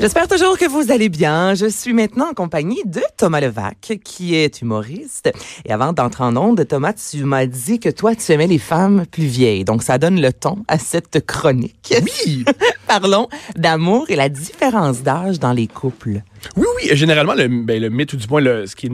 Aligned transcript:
J'espère 0.00 0.28
toujours 0.28 0.56
que 0.56 0.64
vous 0.68 0.92
allez 0.92 1.08
bien. 1.08 1.54
Je 1.54 1.66
suis 1.66 1.92
maintenant 1.92 2.30
en 2.30 2.34
compagnie 2.34 2.80
de 2.86 3.00
Thomas 3.16 3.40
Levac, 3.40 3.98
qui 4.04 4.36
est 4.36 4.62
humoriste. 4.62 5.28
Et 5.64 5.72
avant 5.72 5.92
d'entrer 5.92 6.22
en 6.22 6.36
onde, 6.36 6.64
Thomas, 6.68 6.92
tu 6.92 7.24
m'as 7.24 7.46
dit 7.46 7.80
que 7.80 7.88
toi, 7.88 8.14
tu 8.14 8.30
aimais 8.30 8.46
les 8.46 8.58
femmes 8.58 9.06
plus 9.10 9.24
vieilles. 9.26 9.64
Donc, 9.64 9.82
ça 9.82 9.98
donne 9.98 10.20
le 10.20 10.32
ton 10.32 10.62
à 10.68 10.78
cette 10.78 11.26
chronique. 11.26 11.92
Oui! 12.00 12.44
Parlons 12.86 13.28
d'amour 13.56 14.06
et 14.08 14.14
la 14.14 14.28
différence 14.28 15.02
d'âge 15.02 15.40
dans 15.40 15.52
les 15.52 15.66
couples. 15.66 16.22
Oui, 16.56 16.66
oui. 16.76 16.90
Généralement, 16.96 17.34
le, 17.34 17.48
ben, 17.48 17.82
le 17.82 17.88
mythe, 17.90 18.12
ou 18.12 18.16
du 18.18 18.28
moins 18.28 18.40
le, 18.40 18.66
ce 18.66 18.76
qui 18.76 18.86
est 18.86 18.92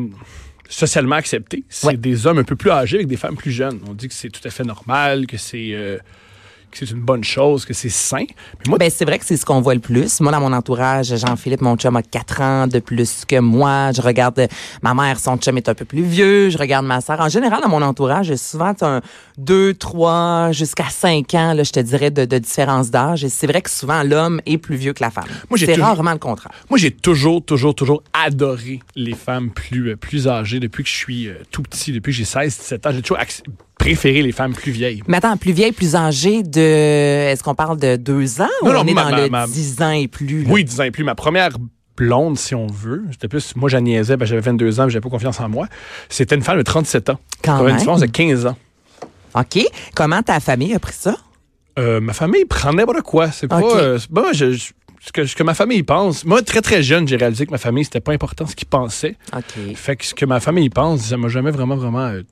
socialement 0.71 1.17
accepté, 1.17 1.65
c'est 1.69 1.89
Ouais. 1.89 1.97
des 1.99 2.27
hommes 2.27 2.39
un 2.39 2.45
peu 2.45 2.57
plus 2.57 2.71
âgés 2.71 2.97
avec 2.97 3.09
des 3.09 3.19
femmes 3.19 3.37
plus 3.37 3.51
jeunes. 3.53 3.79
On 3.91 3.93
dit 3.93 4.09
que 4.09 4.15
c'est 4.15 4.31
tout 4.31 4.41
à 4.45 4.51
fait 4.51 4.65
normal, 4.65 5.27
que 5.27 5.37
c'est 5.37 5.73
euh, 5.75 5.99
que 6.75 6.87
c'est 6.87 6.93
une 6.93 7.01
bonne 7.01 7.25
chose, 7.25 7.65
que 7.65 7.73
c'est 7.73 7.89
sain. 7.89 8.25
Mais 8.29 8.69
moi, 8.69 8.79
Ben, 8.79 8.91
c'est 8.91 9.05
vrai 9.05 9.19
que 9.19 9.25
c'est 9.25 9.37
ce 9.37 9.45
qu'on 9.47 9.61
voit 9.61 9.75
le 9.75 9.81
plus. 9.81 10.21
Moi, 10.21 10.33
dans 10.33 10.41
mon 10.41 10.53
entourage, 10.53 11.15
Jean-Philippe, 11.17 11.61
mon 11.63 11.77
chum, 11.77 11.97
a 11.97 12.03
4 12.03 12.41
ans 12.41 12.67
de 12.67 12.79
plus 12.81 13.25
que 13.27 13.39
moi. 13.41 13.93
Je 13.93 14.01
regarde 14.03 14.49
ma 14.83 14.95
mère, 14.95 15.19
son 15.19 15.37
chum 15.39 15.57
est 15.57 15.69
un 15.69 15.75
peu 15.75 15.85
plus 15.85 16.03
vieux. 16.03 16.51
Je 16.51 16.59
regarde 16.59 16.85
ma 16.87 17.01
sœur. 17.01 17.21
En 17.21 17.29
général, 17.29 17.61
dans 17.63 17.69
mon 17.69 17.83
entourage, 17.83 18.27
j'ai 18.27 18.37
souvent 18.37 18.75
un 18.83 19.01
2, 19.39 19.75
3, 19.75 20.53
jusqu'à 20.53 20.89
5 20.91 21.33
ans, 21.35 21.53
là, 21.55 21.63
je 21.63 21.71
te 21.73 21.81
dirais, 21.81 22.11
de, 22.11 22.25
de 22.25 22.39
différence 22.39 22.91
d'âge. 22.91 23.25
Et 23.25 23.29
c'est 23.29 23.47
vrai 23.47 23.63
que 23.63 23.71
souvent, 23.71 24.03
l'homme 24.03 24.41
est 24.47 24.59
plus 24.59 24.77
vieux 24.77 24.93
que 24.93 25.03
la 25.03 25.11
femme. 25.11 25.25
C'est 25.57 25.67
toujours- 25.67 25.85
rarement 25.87 26.13
le 26.13 26.19
contraire. 26.19 26.53
moi 26.71 26.79
j'ai 26.79 26.91
toujours, 26.91 27.45
toujours, 27.45 27.75
toujours 27.75 28.03
adoré 28.13 28.81
les 28.97 29.15
femmes 29.15 29.51
plus, 29.51 29.91
euh, 29.91 29.97
plus 29.97 30.29
âgées 30.29 30.61
depuis 30.61 30.83
que 30.83 30.89
je 30.91 30.95
suis 30.95 31.29
euh, 31.29 31.35
tout 31.51 31.63
petit, 31.63 31.93
depuis 31.93 32.11
que 32.13 32.17
j'ai 32.19 32.25
16, 32.25 32.59
17 32.59 32.87
ans. 32.87 32.91
J'ai 32.93 33.03
toujours 33.03 33.19
préféré 33.79 34.23
les 34.23 34.33
femmes 34.33 34.53
plus 34.55 34.73
vieilles. 34.73 35.03
Mais 35.09 35.17
attends, 35.19 35.37
plus 35.37 35.53
vieille, 35.53 35.73
plus 35.73 35.95
âgée 35.97 36.43
de... 36.43 36.61
Est-ce 36.61 37.43
qu'on 37.43 37.55
parle 37.55 37.79
de 37.79 37.97
2 37.97 38.41
ans 38.41 38.49
ou 38.63 38.67
Non, 38.67 38.73
non, 38.73 38.81
on 38.81 38.87
est 38.87 38.95
ma- 38.95 39.05
dans 39.05 39.11
ma- 39.11 39.21
le 39.25 39.29
ma- 39.31 39.47
10 39.47 39.83
ans 39.83 39.91
et 39.91 40.09
plus? 40.09 40.45
là? 40.45 40.51
Oui, 40.51 40.65
10 40.65 40.81
ans 40.81 40.85
et 40.85 40.91
plus. 40.91 41.05
Ma 41.05 41.15
première 41.15 41.51
blonde, 41.97 42.39
si 42.39 42.55
on 42.55 42.67
veut, 42.67 43.05
c'était 43.13 43.29
plus, 43.29 43.55
moi, 43.57 43.69
j'en 43.69 43.81
niaisais, 43.81 44.17
ben, 44.17 44.25
j'avais 44.27 44.41
22 44.41 44.81
ans, 44.81 44.89
j'avais 44.89 45.01
pas 45.01 45.11
confiance 45.11 45.39
en 45.41 45.49
moi. 45.49 45.67
C'était 46.09 46.35
une 46.35 46.43
femme 46.43 46.59
de 46.59 46.63
37 46.63 47.11
ans. 47.11 47.19
Quand 47.43 47.55
avait 47.55 47.63
une 47.65 47.67
même. 47.69 47.77
différence 47.79 48.01
de 48.01 48.07
15 48.07 48.47
ans. 48.47 48.57
OK. 49.37 49.65
Comment 49.95 50.23
ta 50.23 50.41
famille 50.41 50.75
a 50.75 50.79
pris 50.79 50.95
ça? 50.95 51.17
Euh, 51.79 52.01
ma 52.01 52.13
famille 52.13 52.45
prend 52.45 52.73
n'importe 52.73 53.03
quoi. 53.03 53.31
C'est 53.33 53.49
pas. 53.49 53.59
Ok. 53.61 53.75
euh, 53.75 53.99
je- 54.33 54.53
je- 54.53 54.73
ce, 55.01 55.13
que, 55.13 55.27
ce 55.27 55.35
que 55.37 55.43
ma 55.43 55.55
famille 55.55 55.83
pense. 55.83 56.25
Moi, 56.25 56.41
très, 56.43 56.63
très 56.63 56.83
jeune, 56.83 57.07
j'ai 57.07 57.17
réalisé 57.17 57.45
que 57.45 57.51
ma 57.51 57.59
famille, 57.59 57.85
c'était 57.85 58.01
pas 58.01 58.13
important 58.13 58.47
ce 58.47 58.55
qu'ils 58.57 58.69
pensaient. 58.69 59.17
OK. 59.37 59.75
Fait 59.75 59.97
que 59.97 60.05
ce 60.07 60.15
que 60.15 60.25
ma 60.25 60.41
famille 60.41 60.71
pense, 60.71 61.01
ça 61.03 61.17
m'a 61.17 61.29
jamais 61.29 61.51
vraiment, 61.51 61.77
vraiment 61.77 62.07
euh, 62.07 62.23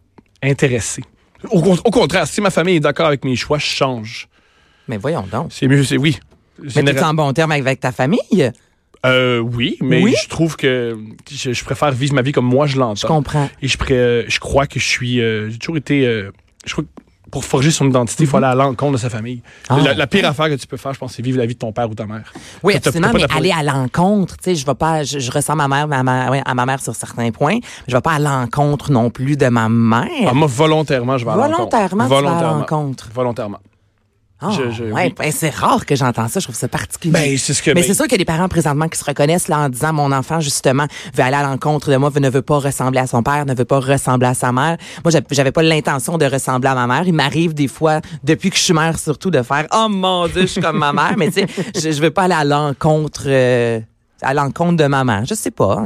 intéressé. 0.42 1.02
Au, 1.50 1.60
con- 1.62 1.78
au 1.84 1.90
contraire, 1.90 2.26
si 2.26 2.40
ma 2.40 2.50
famille 2.50 2.76
est 2.76 2.80
d'accord 2.80 3.06
avec 3.06 3.24
mes 3.24 3.36
choix, 3.36 3.58
je 3.58 3.66
change. 3.66 4.28
Mais 4.88 4.96
voyons 4.96 5.24
donc. 5.30 5.48
C'est 5.52 5.68
mieux, 5.68 5.84
c'est 5.84 5.96
oui. 5.96 6.18
Mais 6.76 6.94
tu 6.94 7.02
en 7.02 7.14
bon 7.14 7.32
terme 7.32 7.52
avec 7.52 7.80
ta 7.80 7.92
famille? 7.92 8.52
Euh, 9.04 9.38
oui, 9.40 9.76
mais 9.80 10.00
Oui? 10.02 10.14
je 10.22 10.28
trouve 10.28 10.56
que 10.56 10.96
je, 11.30 11.52
je 11.52 11.64
préfère 11.64 11.90
vivre 11.90 12.14
ma 12.14 12.22
vie 12.22 12.30
comme 12.30 12.44
moi 12.46 12.66
je 12.66 12.74
Je 12.74 12.78
l'entends. 12.78 13.08
comprends. 13.08 13.50
Et 13.60 13.66
je, 13.66 13.76
pré- 13.76 14.24
je 14.28 14.38
crois 14.38 14.66
que 14.68 14.78
je 14.78 14.86
suis. 14.86 15.20
euh, 15.20 15.50
j'ai 15.50 15.58
toujours 15.58 15.76
été. 15.76 16.06
euh, 16.06 16.30
je 16.64 16.72
crois 16.72 16.84
que 16.84 17.01
pour 17.32 17.44
forger 17.46 17.70
son 17.72 17.88
identité, 17.88 18.24
il 18.24 18.26
faut 18.28 18.36
aller 18.36 18.46
à 18.46 18.54
l'encontre 18.54 18.92
de 18.92 18.96
sa 18.98 19.08
famille. 19.10 19.36
Mhm. 19.36 19.42
Ah. 19.70 19.78
La, 19.82 19.94
la 19.94 20.06
pire 20.06 20.28
affaire 20.28 20.48
que 20.50 20.54
tu 20.54 20.66
peux 20.68 20.76
faire, 20.76 20.92
je 20.92 20.98
pense, 20.98 21.14
c'est 21.14 21.22
vivre 21.22 21.38
la 21.38 21.46
vie 21.46 21.54
de 21.54 21.58
ton 21.58 21.72
père 21.72 21.90
ou 21.90 21.94
ta 21.94 22.06
mère. 22.06 22.30
Oui, 22.62 22.76
absolument, 22.76 23.10
mais 23.12 23.24
aller 23.34 23.50
à 23.50 23.62
l'encontre, 23.62 24.36
tu 24.36 24.44
sais, 24.50 24.54
je 24.54 24.64
vais 24.66 24.74
pas, 24.74 25.02
je, 25.02 25.18
je 25.18 25.30
ressens 25.32 25.56
ma 25.56 25.66
mère, 25.66 25.88
ma, 25.88 26.02
ma- 26.02 26.30
ouais, 26.30 26.42
à 26.44 26.54
ma 26.54 26.66
mère 26.66 26.80
sur 26.80 26.94
certains 26.94 27.30
points, 27.30 27.54
mais 27.54 27.60
je 27.88 27.96
vais 27.96 28.00
pas 28.02 28.12
à 28.12 28.18
l'encontre 28.18 28.92
non 28.92 29.08
plus 29.10 29.36
de 29.36 29.46
ma 29.48 29.68
mère. 29.70 30.28
Ah, 30.28 30.34
moi, 30.34 30.46
volontairement, 30.46 31.16
je 31.16 31.24
vais 31.24 31.30
à 31.30 31.36
l'encontre. 31.36 31.56
Volontairement, 31.76 32.04
tu 32.06 32.10
vas 32.10 32.38
à 32.38 32.42
l'encontre. 32.58 33.08
Volontairement. 33.14 33.58
Ah, 34.42 34.50
oui. 34.92 35.14
ben, 35.16 35.30
c'est 35.32 35.50
rare 35.50 35.86
que 35.86 35.94
j'entends 35.94 36.28
ça, 36.28 36.40
je 36.40 36.44
trouve 36.46 36.56
ça 36.56 36.68
particulier. 36.68 37.12
Ben, 37.12 37.38
c'est 37.38 37.54
ce 37.54 37.62
que. 37.62 37.70
mais 37.70 37.74
ben, 37.76 37.84
c'est 37.84 37.94
sûr 37.94 38.04
qu'il 38.04 38.12
y 38.12 38.14
a 38.16 38.18
des 38.18 38.24
parents 38.24 38.48
présentement 38.48 38.88
qui 38.88 38.98
se 38.98 39.04
reconnaissent 39.04 39.48
là 39.48 39.60
en 39.60 39.68
disant 39.68 39.92
mon 39.92 40.10
enfant 40.12 40.40
justement 40.40 40.86
veut 41.14 41.22
aller 41.22 41.36
à 41.36 41.42
l'encontre 41.42 41.90
de 41.90 41.96
moi, 41.96 42.10
ne 42.14 42.28
veut 42.30 42.42
pas 42.42 42.58
ressembler 42.58 42.98
à 43.00 43.06
son 43.06 43.22
père, 43.22 43.46
ne 43.46 43.54
veut 43.54 43.64
pas 43.64 43.78
ressembler 43.80 44.28
à 44.28 44.34
sa 44.34 44.52
mère. 44.52 44.76
Moi 45.04 45.12
j'avais- 45.30 45.52
pas 45.52 45.62
l'intention 45.62 46.18
de 46.18 46.24
ressembler 46.26 46.68
à 46.68 46.74
ma 46.74 46.86
mère. 46.86 47.02
Il 47.06 47.12
m'arrive 47.14 47.54
des 47.54 47.68
fois 47.68 48.00
depuis 48.24 48.50
que 48.50 48.56
je 48.56 48.62
suis 48.62 48.72
mère 48.72 48.98
surtout 48.98 49.30
de 49.30 49.42
faire 49.42 49.66
oh 49.72 49.86
mon 49.88 50.26
dieu 50.28 50.42
je 50.42 50.46
suis 50.46 50.60
comme 50.60 50.78
ma 50.78 50.92
mère, 50.92 51.14
mais 51.16 51.30
tu 51.30 51.40
sais 51.40 51.46
je, 51.74 51.90
je 51.92 52.00
veux 52.02 52.10
pas 52.10 52.22
aller 52.22 52.34
à 52.34 52.44
l'encontre 52.44 53.24
euh, 53.26 53.80
à 54.22 54.34
l'encontre 54.34 54.76
de 54.76 54.86
ma 54.86 55.04
mère. 55.04 55.24
Je 55.28 55.34
sais 55.34 55.50
pas, 55.50 55.84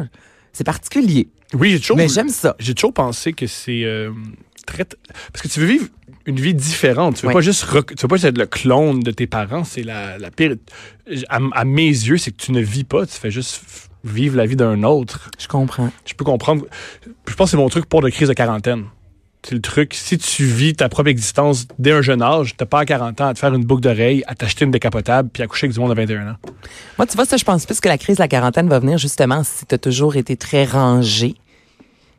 c'est 0.53 0.65
particulier, 0.65 1.28
Oui, 1.55 1.73
j'ai 1.73 1.81
toujours. 1.81 1.97
mais 1.97 2.09
j'aime 2.09 2.28
ça. 2.28 2.55
J'ai 2.59 2.75
toujours 2.75 2.93
pensé 2.93 3.33
que 3.33 3.47
c'est 3.47 3.83
euh, 3.84 4.11
très. 4.67 4.84
Parce 5.33 5.43
que 5.43 5.49
tu 5.49 5.61
veux 5.61 5.67
vivre 5.67 5.87
une 6.26 6.37
vie 6.41 6.54
différente. 6.54 7.16
Tu 7.16 7.26
veux 7.26 7.32
pas 7.32 7.41
juste 7.41 7.62
rec- 7.64 7.94
tu 7.97 8.03
veux 8.03 8.09
pas 8.09 8.16
juste 8.16 8.26
être 8.26 8.38
le 8.38 8.47
clone 8.47 9.00
de 9.00 9.10
tes 9.10 9.26
parents. 9.26 9.64
C'est 9.64 9.82
la, 9.82 10.19
la 10.19 10.31
pire. 10.31 10.54
À, 11.28 11.38
à 11.53 11.64
mes 11.64 11.87
yeux, 11.88 12.19
c'est 12.19 12.32
que 12.32 12.42
tu 12.42 12.53
ne 12.53 12.60
vis 12.60 12.84
pas. 12.84 13.06
Tu 13.06 13.12
fais 13.14 13.31
juste 13.31 13.62
vivre 14.04 14.37
la 14.37 14.47
vie 14.47 14.56
d'un 14.56 14.82
autre. 14.82 15.31
Je 15.38 15.48
comprends. 15.48 15.91
Je 16.04 16.14
peux 16.14 16.25
comprendre. 16.25 16.64
Je 17.28 17.34
pense 17.34 17.47
que 17.47 17.50
c'est 17.53 17.56
mon 17.56 17.69
truc 17.69 17.87
pour 17.87 18.03
de 18.03 18.09
crise 18.10 18.28
de 18.28 18.34
quarantaine. 18.34 18.84
C'est 19.47 19.54
le 19.54 19.60
truc. 19.60 19.94
Si 19.94 20.19
tu 20.19 20.44
vis 20.44 20.75
ta 20.75 20.88
propre 20.88 21.09
existence 21.09 21.69
dès 21.78 21.92
un 21.92 22.03
jeune 22.03 22.20
âge, 22.22 22.54
t'as 22.56 22.66
pas 22.66 22.81
à 22.81 22.84
40 22.84 23.20
ans 23.20 23.28
à 23.28 23.34
te 23.34 23.38
faire 23.38 23.54
une 23.54 23.64
boucle 23.64 23.82
d'oreille, 23.82 24.25
à 24.26 24.34
t'acheter 24.34 24.64
une 24.64 24.72
décapotable, 24.72 25.28
puis 25.32 25.41
à 25.43 25.47
coucher 25.47 25.66
avec 25.66 25.75
du 25.75 25.78
monde 25.81 25.93
à 25.93 25.94
21 25.94 26.31
ans. 26.32 26.37
Moi, 26.98 27.06
tu 27.06 27.14
vois, 27.14 27.25
ça, 27.26 27.37
je 27.37 27.44
pense 27.44 27.64
plus 27.64 27.78
que 27.78 27.88
la 27.88 27.97
crise 27.98 28.16
de 28.16 28.22
la 28.22 28.26
quarantaine 28.28 28.69
va 28.69 28.81
venir 28.81 28.98
justement 28.98 29.44
si 29.44 29.64
tu 29.64 29.72
as 29.75 29.78
toujours 29.78 30.16
été 30.16 30.37
très 30.37 30.64
rangé. 30.64 31.37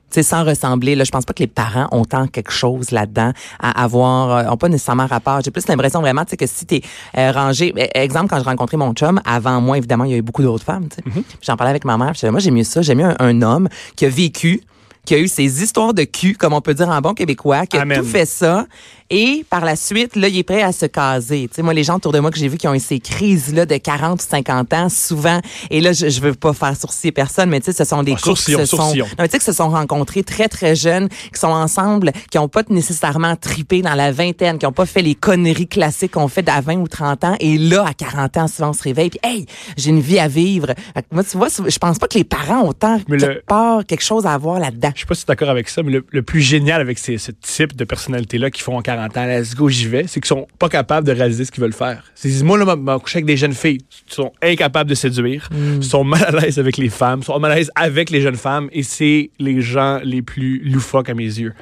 Sais, 0.09 0.23
sans 0.23 0.45
ressembler, 0.45 0.95
là, 0.95 1.03
je 1.03 1.11
pense 1.11 1.25
pas 1.25 1.33
que 1.33 1.43
les 1.43 1.47
parents 1.47 1.87
ont 1.91 2.05
tant 2.05 2.27
quelque 2.27 2.51
chose 2.51 2.91
là-dedans 2.91 3.33
à 3.59 3.83
avoir, 3.83 4.31
euh, 4.31 4.51
ont 4.51 4.57
pas 4.57 4.69
nécessairement 4.69 5.05
rapport. 5.05 5.41
J'ai 5.43 5.51
plus 5.51 5.67
l'impression 5.67 5.99
vraiment, 5.99 6.23
tu 6.23 6.31
sais, 6.31 6.37
que 6.37 6.47
si 6.47 6.65
t'es 6.65 6.81
euh, 7.17 7.31
rangé, 7.31 7.73
eh, 7.75 7.99
exemple, 7.99 8.29
quand 8.29 8.39
je 8.39 8.45
rencontrais 8.45 8.77
mon 8.77 8.93
chum, 8.93 9.19
avant 9.25 9.59
moi, 9.59 9.77
évidemment, 9.77 10.05
il 10.05 10.11
y 10.11 10.13
a 10.13 10.17
eu 10.17 10.21
beaucoup 10.21 10.43
d'autres 10.43 10.63
femmes, 10.63 10.87
tu 10.89 10.95
sais. 10.95 11.01
Puis 11.03 11.23
J'en 11.41 11.57
parlais 11.57 11.71
avec 11.71 11.83
ma 11.83 11.97
mère, 11.97 12.13
disais, 12.13 12.31
moi, 12.31 12.39
j'ai 12.39 12.51
mieux 12.51 12.63
ça, 12.63 12.81
j'ai 12.81 12.95
mieux 12.95 13.05
un, 13.05 13.15
un 13.19 13.41
homme 13.41 13.67
qui 13.97 14.05
a 14.05 14.09
vécu, 14.09 14.61
qui 15.05 15.15
a 15.15 15.19
eu 15.19 15.27
ses 15.27 15.63
histoires 15.63 15.93
de 15.93 16.03
cul, 16.03 16.35
comme 16.35 16.53
on 16.53 16.61
peut 16.61 16.73
dire 16.73 16.89
en 16.89 16.99
bon 17.01 17.13
québécois, 17.13 17.65
qui 17.65 17.77
a 17.77 17.81
Amen. 17.81 17.99
tout 17.99 18.05
fait 18.05 18.25
ça, 18.25 18.65
et 19.09 19.45
par 19.49 19.63
la 19.65 19.75
suite, 19.75 20.15
là, 20.15 20.27
il 20.27 20.37
est 20.37 20.43
prêt 20.43 20.61
à 20.61 20.71
se 20.71 20.85
caser. 20.85 21.47
Tu 21.49 21.55
sais, 21.55 21.61
moi, 21.61 21.73
les 21.73 21.83
gens 21.83 21.95
autour 21.95 22.11
de 22.11 22.19
moi 22.19 22.29
que 22.31 22.37
j'ai 22.37 22.47
vu 22.47 22.57
qui 22.57 22.67
ont 22.67 22.73
eu 22.73 22.79
ces 22.79 22.99
crises-là 22.99 23.65
de 23.65 23.77
40 23.77 24.21
ou 24.21 24.25
50 24.27 24.73
ans, 24.73 24.89
souvent, 24.89 25.39
et 25.69 25.79
là, 25.81 25.93
je, 25.93 26.09
je 26.09 26.19
veux 26.21 26.33
pas 26.33 26.53
faire 26.53 26.75
sourciller 26.75 27.11
personne, 27.11 27.49
mais 27.49 27.59
tu 27.59 27.65
sais, 27.67 27.73
ce 27.73 27.83
sont 27.85 28.03
des 28.03 28.13
Ah, 28.13 28.21
couples 28.21 28.35
qui 28.39 28.51
se 28.53 28.65
sont, 28.65 28.93
non, 28.95 29.05
mais 29.19 29.27
tu 29.27 29.31
sais, 29.33 29.39
qui 29.39 29.45
se 29.45 29.53
sont 29.53 29.69
rencontrés 29.69 30.23
très, 30.23 30.47
très 30.49 30.75
jeunes, 30.75 31.07
qui 31.09 31.39
sont 31.39 31.47
ensemble, 31.47 32.11
qui 32.31 32.37
ont 32.37 32.47
pas 32.49 32.63
nécessairement 32.69 33.35
tripé 33.35 33.81
dans 33.81 33.93
la 33.95 34.11
vingtaine, 34.11 34.57
qui 34.57 34.65
ont 34.65 34.71
pas 34.71 34.85
fait 34.85 35.01
les 35.01 35.15
conneries 35.15 35.67
classiques 35.67 36.11
qu'on 36.11 36.27
fait 36.27 36.43
d'à 36.43 36.59
20 36.61 36.75
ou 36.77 36.87
30 36.87 37.23
ans, 37.23 37.35
et 37.39 37.57
là, 37.57 37.85
à 37.87 37.93
40 37.93 38.37
ans, 38.37 38.47
souvent, 38.47 38.69
on 38.69 38.73
se 38.73 38.83
réveille, 38.83 39.09
puis 39.09 39.19
hey, 39.23 39.45
j'ai 39.77 39.89
une 39.89 40.01
vie 40.01 40.19
à 40.19 40.27
vivre. 40.27 40.73
Moi, 41.11 41.23
tu 41.23 41.37
vois, 41.37 41.47
je 41.49 41.77
pense 41.77 41.97
pas 41.97 42.07
que 42.07 42.17
les 42.17 42.23
parents 42.23 42.61
ont 42.67 42.73
tant, 42.73 42.99
Mais 43.07 43.17
quelque 43.17 43.31
le- 43.35 43.43
part, 43.47 43.85
quelque 43.85 44.03
chose 44.03 44.25
à 44.25 44.33
avoir 44.33 44.59
là-dedans. 44.59 44.91
Je 44.95 45.01
sais 45.01 45.05
pas 45.05 45.15
si 45.15 45.25
tu 45.25 45.31
es 45.31 45.33
d'accord 45.33 45.49
avec 45.49 45.69
ça, 45.69 45.81
mais 45.83 45.91
le, 45.91 46.05
le 46.11 46.21
plus 46.23 46.41
génial 46.41 46.81
avec 46.81 46.97
ces, 46.99 47.17
ce 47.17 47.31
type 47.31 47.75
de 47.75 47.83
personnalités-là 47.85 48.51
qui 48.51 48.61
font 48.61 48.77
en 48.77 48.81
40 48.81 48.96
ans, 48.97 49.25
let's 49.25 49.55
go, 49.55 49.69
j'y 49.69 49.87
vais, 49.87 50.05
c'est 50.07 50.19
qu'ils 50.19 50.27
sont 50.27 50.47
pas 50.59 50.69
capables 50.69 51.05
de 51.07 51.11
réaliser 51.11 51.45
ce 51.45 51.51
qu'ils 51.51 51.61
veulent 51.63 51.73
faire. 51.73 52.03
C'est, 52.15 52.43
moi, 52.43 52.57
là, 52.57 52.75
m'a- 52.75 52.99
couché 52.99 53.17
avec 53.17 53.25
des 53.25 53.37
jeunes 53.37 53.53
filles. 53.53 53.79
Ils 54.09 54.13
sont 54.13 54.31
incapables 54.41 54.89
de 54.89 54.95
séduire, 54.95 55.49
Mm. 55.51 55.81
sont 55.81 56.03
mal 56.03 56.23
à 56.25 56.31
l'aise 56.31 56.59
avec 56.59 56.77
les 56.77 56.89
femmes, 56.89 57.23
sont 57.23 57.39
mal 57.39 57.51
à 57.51 57.55
l'aise 57.55 57.71
avec 57.75 58.09
les 58.09 58.21
jeunes 58.21 58.35
femmes, 58.35 58.69
et 58.71 58.83
c'est 58.83 59.29
les 59.39 59.61
gens 59.61 59.99
les 60.03 60.21
plus 60.21 60.59
loufoques 60.63 61.09
à 61.09 61.13
mes 61.13 61.23
yeux. 61.23 61.53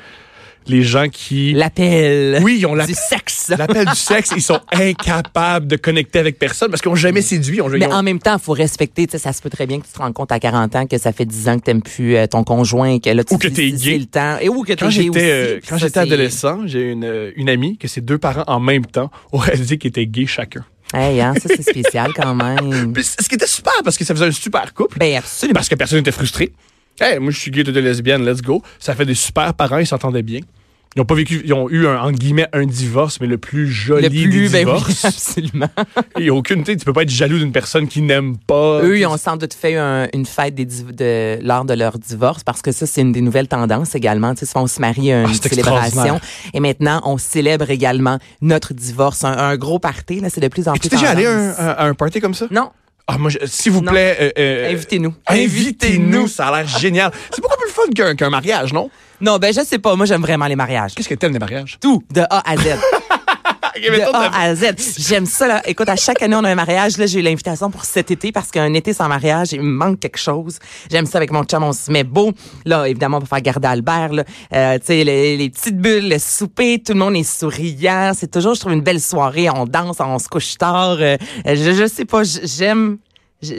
Les 0.67 0.81
gens 0.81 1.09
qui... 1.09 1.53
L'appel. 1.53 2.39
Oui, 2.43 2.57
ils 2.59 2.65
ont 2.65 2.73
la- 2.73 2.87
Du 2.87 2.95
sexe. 2.95 3.51
l'appel 3.57 3.85
du 3.85 3.95
sexe, 3.95 4.31
ils 4.35 4.41
sont 4.41 4.59
incapables 4.71 5.67
de 5.67 5.75
connecter 5.75 6.19
avec 6.19 6.39
personne 6.39 6.69
parce 6.69 6.81
qu'ils 6.81 6.91
ont 6.91 6.95
jamais 6.95 7.21
séduit. 7.21 7.57
ils 7.57 7.61
ont- 7.61 7.69
Mais 7.69 7.85
en 7.85 8.01
même 8.03 8.19
temps, 8.19 8.35
il 8.35 8.41
faut 8.41 8.53
respecter, 8.53 9.05
tu 9.07 9.19
ça 9.19 9.31
se 9.33 9.41
peut 9.41 9.49
très 9.49 9.67
bien 9.67 9.79
que 9.79 9.85
tu 9.85 9.91
te 9.93 9.99
rends 9.99 10.11
compte 10.11 10.31
à 10.31 10.39
40 10.39 10.75
ans 10.75 10.87
que 10.87 10.97
ça 10.97 11.11
fait 11.11 11.25
10 11.25 11.49
ans 11.49 11.59
que 11.59 11.65
t'aimes 11.65 11.81
plus 11.83 12.15
euh, 12.15 12.27
ton 12.27 12.43
conjoint, 12.43 12.99
que 12.99 13.09
là, 13.09 13.23
tu 13.23 13.33
Ou 13.33 13.37
que 13.37 13.47
t'es 13.47 13.69
si 13.69 13.71
gay. 13.73 13.77
c'est 13.93 13.97
le 13.99 14.05
temps. 14.05 14.37
Et 14.41 14.49
ou 14.49 14.63
que 14.63 14.73
Quand 14.73 14.87
gay 14.87 14.91
j'étais 15.03 15.31
euh, 15.31 15.59
quand 15.67 15.77
j'étais 15.77 15.99
adolescent, 15.99 16.65
j'ai 16.65 16.91
une, 16.91 17.03
euh, 17.05 17.31
une 17.35 17.49
amie 17.49 17.77
que 17.77 17.87
ses 17.87 18.01
deux 18.01 18.17
parents 18.17 18.43
en 18.47 18.59
même 18.59 18.85
temps 18.85 19.11
ont 19.31 19.37
réalisé 19.37 19.77
qu'ils 19.77 19.89
étaient 19.89 20.05
gays 20.07 20.25
chacun. 20.27 20.65
Hey, 20.93 21.19
hein, 21.21 21.33
ça, 21.35 21.49
c'est 21.55 21.61
spécial 21.69 22.11
quand 22.15 22.33
même. 22.35 22.93
Puis 22.93 23.03
ce 23.03 23.27
qui 23.27 23.35
était 23.35 23.47
super 23.47 23.73
parce 23.83 23.97
que 23.97 24.05
ça 24.05 24.13
faisait 24.15 24.25
un 24.27 24.31
super 24.31 24.73
couple. 24.73 24.97
Ben, 24.97 25.15
absolument. 25.17 25.55
Parce 25.55 25.69
que 25.69 25.75
personne 25.75 25.99
n'était 25.99 26.11
frustré. 26.11 26.51
Hey, 26.99 27.19
moi 27.19 27.31
je 27.31 27.37
suis 27.39 27.51
gay, 27.51 27.63
t'es 27.63 27.71
lesbienne, 27.73 28.25
let's 28.25 28.41
go. 28.41 28.61
Ça 28.79 28.95
fait 28.95 29.05
des 29.05 29.15
super 29.15 29.53
parents, 29.53 29.79
ils 29.79 29.87
s'entendaient 29.87 30.21
bien. 30.23 30.39
Ils 30.97 31.01
ont 31.01 31.05
pas 31.05 31.15
vécu, 31.15 31.41
ils 31.43 31.53
ont 31.53 31.69
eu 31.69 31.87
un, 31.87 31.99
entre 31.99 32.17
guillemets 32.17 32.47
un 32.53 32.65
divorce, 32.65 33.19
mais 33.19 33.27
le 33.27 33.37
plus 33.37 33.67
joli 33.69 34.03
Le 34.03 34.09
plus, 34.09 34.49
des 34.49 34.63
ben 34.63 34.65
oui, 34.69 34.73
divorces. 34.75 35.03
absolument. 35.05 35.67
Il 36.17 36.25
y 36.25 36.29
a 36.29 36.33
aucune, 36.33 36.63
tu 36.63 36.71
sais, 36.71 36.77
tu 36.77 36.85
peux 36.85 36.93
pas 36.93 37.01
être 37.03 37.09
jaloux 37.09 37.37
d'une 37.37 37.51
personne 37.51 37.87
qui 37.89 38.01
n'aime 38.01 38.37
pas. 38.37 38.81
Eux, 38.81 38.97
ils 38.97 39.05
ont 39.05 39.17
sans 39.17 39.35
doute 39.35 39.53
fait 39.53 39.75
un- 39.75 40.07
une 40.13 40.25
fête 40.25 40.55
des 40.55 40.65
de, 40.65 41.37
lors 41.45 41.65
de 41.65 41.73
leur 41.73 41.99
divorce 41.99 42.43
parce 42.45 42.61
que 42.61 42.71
ça, 42.71 42.85
c'est 42.85 43.01
une 43.01 43.11
des 43.11 43.19
nouvelles 43.19 43.49
tendances 43.49 43.93
également. 43.93 44.33
Tu 44.35 44.45
sais, 44.45 44.53
on 44.57 44.67
se 44.67 44.79
marie 44.79 45.11
à 45.11 45.23
une 45.23 45.27
Ah, 45.29 45.49
célébration. 45.49 46.19
Et 46.53 46.61
maintenant, 46.61 47.01
on 47.03 47.17
célèbre 47.17 47.69
également 47.69 48.17
notre 48.41 48.73
divorce. 48.73 49.25
Un, 49.25 49.37
un 49.37 49.57
gros 49.57 49.79
party, 49.79 50.21
là, 50.21 50.29
c'est 50.29 50.39
de 50.39 50.47
plus 50.47 50.69
en 50.69 50.73
plus 50.73 50.87
Es-tu 50.87 50.95
déjà 50.95 51.09
allé 51.09 51.25
à 51.25 51.31
un, 51.31 51.49
à 51.71 51.85
un 51.87 51.93
party 51.93 52.21
comme 52.21 52.33
ça? 52.33 52.47
Non. 52.51 52.69
Ah, 53.07 53.17
moi, 53.19 53.29
s'il 53.45 53.71
vous 53.71 53.81
Non. 53.81 53.91
plaît. 53.91 54.17
euh, 54.19 54.31
euh, 54.39 54.71
Invitez-nous. 54.71 55.13
Invitez-nous, 55.27 56.27
ça 56.27 56.47
a 56.47 56.57
l'air 56.63 56.67
génial. 56.67 57.11
C'est 57.31 57.41
beaucoup 57.41 57.57
plus 57.61 57.69
fun 57.71 57.83
qu'un 57.95 58.15
qu'un 58.15 58.29
mariage, 58.31 58.73
non? 58.73 58.89
Non, 59.21 59.37
ben, 59.37 59.53
je 59.53 59.61
sais 59.63 59.77
pas. 59.79 59.95
Moi, 59.95 60.05
j'aime 60.05 60.21
vraiment 60.21 60.47
les 60.47 60.55
mariages. 60.55 60.93
Qu'est-ce 60.95 61.07
que 61.09 61.13
t'aimes 61.15 61.31
des 61.33 61.39
mariages? 61.39 61.77
Tout, 61.79 62.03
de 62.11 62.21
A 62.21 62.49
à 62.51 62.57
Z. 62.57 62.61
de 63.75 64.15
A 64.15 64.41
à 64.41 64.55
Z. 64.55 64.65
J'aime 64.97 65.25
ça, 65.25 65.47
là. 65.47 65.61
Écoute, 65.65 65.89
à 65.89 65.95
chaque 65.95 66.21
année, 66.21 66.35
on 66.35 66.43
a 66.43 66.49
un 66.49 66.55
mariage. 66.55 66.97
Là, 66.97 67.05
j'ai 67.05 67.19
eu 67.19 67.21
l'invitation 67.21 67.69
pour 67.71 67.85
cet 67.85 68.11
été 68.11 68.31
parce 68.31 68.51
qu'un 68.51 68.73
été 68.73 68.93
sans 68.93 69.07
mariage, 69.07 69.53
il 69.53 69.61
me 69.61 69.71
manque 69.71 69.99
quelque 69.99 70.17
chose. 70.17 70.59
J'aime 70.91 71.05
ça 71.05 71.17
avec 71.17 71.31
mon 71.31 71.43
chum, 71.43 71.63
on 71.63 71.73
se 71.73 71.91
met 71.91 72.03
beau. 72.03 72.31
Là, 72.65 72.87
évidemment, 72.87 73.17
on 73.17 73.21
va 73.21 73.25
faire 73.25 73.41
garder 73.41 73.67
Albert, 73.67 74.13
là. 74.13 74.23
Euh, 74.53 74.77
tu 74.79 74.85
sais, 74.85 75.03
les, 75.03 75.37
les, 75.37 75.49
petites 75.49 75.77
bulles, 75.77 76.09
le 76.09 76.19
souper, 76.19 76.81
tout 76.85 76.93
le 76.93 76.99
monde 76.99 77.15
est 77.15 77.23
souriant. 77.23 78.11
C'est 78.15 78.31
toujours, 78.31 78.55
je 78.55 78.59
trouve, 78.59 78.73
une 78.73 78.81
belle 78.81 79.01
soirée. 79.01 79.49
On 79.49 79.65
danse, 79.65 79.97
on 79.99 80.19
se 80.19 80.27
couche 80.27 80.57
tard. 80.57 80.97
Euh, 80.99 81.17
je, 81.45 81.73
je 81.73 81.87
sais 81.87 82.05
pas, 82.05 82.23
j'aime 82.23 82.97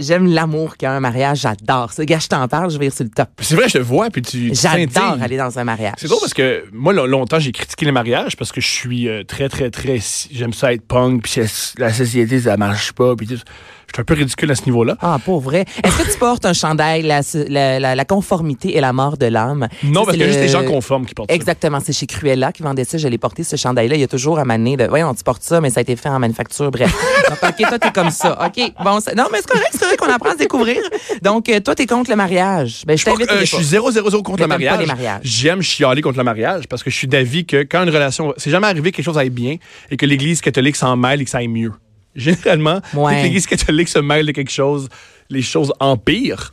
J'aime 0.00 0.26
l'amour 0.32 0.76
qu'il 0.76 0.86
y 0.86 0.88
a 0.88 0.92
un 0.92 1.00
mariage, 1.00 1.40
j'adore 1.40 1.92
ça. 1.92 2.04
Gars, 2.04 2.18
je 2.18 2.28
t'en 2.28 2.46
parle, 2.48 2.70
je 2.70 2.78
vais 2.78 2.90
sur 2.90 3.04
le 3.04 3.10
top. 3.10 3.28
C'est 3.40 3.54
vrai, 3.54 3.68
je 3.68 3.74
te 3.74 3.82
vois, 3.82 4.10
puis 4.10 4.22
tu. 4.22 4.54
J'adore 4.54 5.18
aller 5.20 5.36
dans 5.36 5.58
un 5.58 5.64
mariage. 5.64 5.94
C'est 5.98 6.08
drôle 6.08 6.20
parce 6.20 6.34
que 6.34 6.64
moi, 6.72 6.92
longtemps, 6.92 7.38
j'ai 7.38 7.52
critiqué 7.52 7.86
les 7.86 7.92
mariages 7.92 8.36
parce 8.36 8.52
que 8.52 8.60
je 8.60 8.68
suis 8.68 9.08
euh, 9.08 9.22
très, 9.24 9.48
très, 9.48 9.70
très. 9.70 9.98
J'aime 10.30 10.52
ça 10.52 10.72
être 10.72 10.86
punk, 10.86 11.22
puis 11.22 11.42
la 11.78 11.92
société, 11.92 12.40
ça 12.40 12.56
marche 12.56 12.92
pas, 12.92 13.14
puis 13.16 13.26
tout 13.26 13.40
je 13.88 13.92
suis 13.94 14.00
un 14.00 14.04
peu 14.04 14.14
ridicule 14.14 14.50
à 14.50 14.54
ce 14.54 14.64
niveau-là. 14.66 14.96
Ah, 15.00 15.18
pas 15.24 15.38
vrai. 15.38 15.64
Est-ce 15.82 15.98
que 15.98 16.12
tu 16.12 16.18
portes 16.18 16.44
un 16.44 16.52
chandail, 16.52 17.02
la, 17.02 17.20
la, 17.48 17.94
la, 17.94 18.04
conformité 18.04 18.76
et 18.76 18.80
la 18.80 18.92
mort 18.92 19.16
de 19.16 19.26
l'âme? 19.26 19.68
Non, 19.84 20.04
parce 20.04 20.16
que 20.16 20.24
juste 20.24 20.40
des 20.40 20.48
gens 20.48 20.64
conformes 20.64 21.06
qui 21.06 21.14
portent 21.14 21.30
ça. 21.30 21.34
Exactement. 21.34 21.78
C'est 21.84 21.92
chez 21.92 22.06
Cruella 22.06 22.52
qui 22.52 22.62
vendait 22.62 22.84
ça. 22.84 22.98
Je 22.98 23.08
l'ai 23.08 23.18
porté, 23.18 23.44
ce 23.44 23.56
chandail-là. 23.56 23.96
Il 23.96 24.00
y 24.00 24.04
a 24.04 24.08
toujours 24.08 24.38
à 24.38 24.44
maner 24.44 24.76
de, 24.76 24.84
voyons, 24.84 25.14
tu 25.14 25.22
portes 25.22 25.42
ça, 25.42 25.60
mais 25.60 25.70
ça 25.70 25.80
a 25.80 25.82
été 25.82 25.96
fait 25.96 26.08
en 26.08 26.18
manufacture. 26.18 26.70
Bref. 26.70 26.92
Donc, 27.28 27.38
OK, 27.42 27.68
toi, 27.68 27.78
t'es 27.78 27.90
comme 27.90 28.10
ça. 28.10 28.38
OK. 28.46 28.72
Bon, 28.82 28.98
non, 29.16 29.24
mais 29.32 29.38
c'est 29.38 29.48
correct, 29.48 29.70
c'est 29.72 29.84
vrai 29.84 29.96
qu'on 29.96 30.12
apprend 30.12 30.30
à 30.30 30.34
se 30.34 30.38
découvrir. 30.38 30.78
Donc, 31.22 31.48
euh, 31.48 31.60
toi, 31.60 31.74
t'es 31.74 31.86
contre 31.86 32.10
le 32.10 32.16
mariage. 32.16 32.82
Ben, 32.86 32.96
je 32.98 33.04
t'invite. 33.04 33.30
Euh, 33.30 33.40
je 33.40 33.56
suis 33.56 33.64
0 33.64 33.90
0 33.90 34.22
contre 34.22 34.42
le 34.42 34.48
mariage. 34.48 34.86
J'aime 35.22 35.62
chialer 35.62 36.02
contre 36.02 36.18
le 36.18 36.24
mariage 36.24 36.66
parce 36.68 36.82
que 36.82 36.90
je 36.90 36.96
suis 36.96 37.08
d'avis 37.08 37.46
que 37.46 37.62
quand 37.62 37.82
une 37.82 37.90
relation, 37.90 38.34
c'est 38.36 38.50
jamais 38.50 38.66
arrivé 38.66 38.90
que 38.90 38.96
quelque 38.96 39.04
chose 39.04 39.18
aille 39.18 39.30
bien 39.30 39.56
et 39.90 39.96
que 39.96 40.06
l'Église 40.06 40.40
catholique 40.40 40.76
s'en 40.76 40.96
mêle 40.96 41.20
et 41.20 41.24
que 41.24 41.30
ça 41.30 41.38
aille 41.38 41.48
mieux 41.48 41.72
généralement, 42.16 42.80
que 42.80 43.22
l'Église 43.22 43.46
catholique 43.46 43.88
se 43.88 43.98
mêle 43.98 44.26
de 44.26 44.32
quelque 44.32 44.50
chose, 44.50 44.88
les 45.30 45.42
choses 45.42 45.72
empirent. 45.80 46.52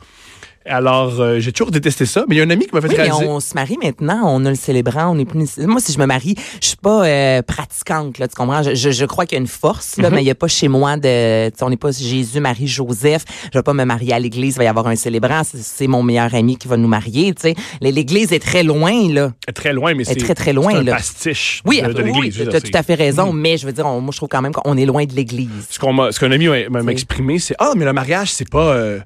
Alors, 0.66 1.20
euh, 1.20 1.40
j'ai 1.40 1.52
toujours 1.52 1.70
détesté 1.70 2.06
ça, 2.06 2.24
mais 2.26 2.36
il 2.36 2.38
y 2.38 2.40
a 2.40 2.44
un 2.44 2.50
ami 2.50 2.66
qui 2.66 2.74
m'a 2.74 2.80
fait 2.80 2.88
oui, 2.88 2.96
réaliser. 2.96 3.24
Mais 3.24 3.28
on 3.28 3.40
se 3.40 3.54
marie 3.54 3.76
maintenant, 3.82 4.22
on 4.24 4.46
a 4.46 4.48
le 4.48 4.54
célébrant, 4.54 5.14
on 5.14 5.18
est 5.18 5.26
plus. 5.26 5.58
Moi, 5.58 5.78
si 5.78 5.92
je 5.92 5.98
me 5.98 6.06
marie, 6.06 6.36
je 6.60 6.68
suis 6.68 6.76
pas 6.78 7.06
euh, 7.06 7.42
pratiquante, 7.42 8.18
là, 8.18 8.28
tu 8.28 8.34
comprends? 8.34 8.62
Je, 8.62 8.74
je, 8.74 9.04
crois 9.04 9.26
qu'il 9.26 9.36
y 9.36 9.38
a 9.38 9.42
une 9.42 9.46
force, 9.46 9.98
là, 9.98 10.08
mhm. 10.08 10.16
mais 10.16 10.22
il 10.22 10.26
y 10.26 10.30
a 10.30 10.34
pas 10.34 10.48
chez 10.48 10.68
moi 10.68 10.96
de. 10.96 11.50
On 11.60 11.68
n'est 11.68 11.76
pas 11.76 11.90
Jésus, 11.90 12.40
Marie, 12.40 12.66
Joseph. 12.66 13.24
Je 13.52 13.58
vais 13.58 13.62
pas 13.62 13.74
me 13.74 13.84
marier 13.84 14.14
à 14.14 14.18
l'église, 14.18 14.54
il 14.54 14.58
va 14.58 14.64
y 14.64 14.66
avoir 14.66 14.86
un 14.86 14.96
célébrant. 14.96 15.42
C'est 15.44 15.86
mon 15.86 16.02
meilleur 16.02 16.34
ami 16.34 16.56
qui 16.56 16.66
va 16.66 16.78
nous 16.78 16.88
marier. 16.88 17.34
Tu 17.34 17.42
sais, 17.42 17.54
l'église 17.82 18.32
est 18.32 18.42
très 18.42 18.62
loin 18.62 19.12
là. 19.12 19.32
Très 19.54 19.74
loin, 19.74 19.94
mais 19.94 20.04
c'est 20.04 20.14
très 20.14 20.34
très 20.34 20.54
loin 20.54 20.76
un 20.76 20.82
là. 20.82 20.92
pastiche 20.92 21.62
oui, 21.66 21.82
de, 21.82 21.92
de 21.92 22.02
l'église. 22.02 22.40
Oui, 22.40 22.48
tu 22.48 22.56
as 22.56 22.60
tout 22.60 22.70
à 22.72 22.82
fait 22.82 22.94
raison, 22.94 23.32
mhm. 23.32 23.40
mais 23.40 23.58
je 23.58 23.66
veux 23.66 23.72
dire, 23.72 23.86
moi, 23.86 24.10
je 24.12 24.16
trouve 24.16 24.30
quand 24.30 24.42
même 24.42 24.52
qu'on 24.52 24.78
est 24.78 24.86
loin 24.86 25.04
de 25.04 25.12
l'église. 25.14 25.68
Ce 25.68 25.78
qu'un 25.78 26.32
ami 26.32 26.48
m'a 26.70 26.92
exprimé, 26.92 27.38
c'est 27.38 27.54
ah, 27.58 27.72
mais 27.76 27.84
le 27.84 27.92
mariage, 27.92 28.32
c'est 28.32 28.48
pas. 28.48 28.72
Euh, 28.74 29.00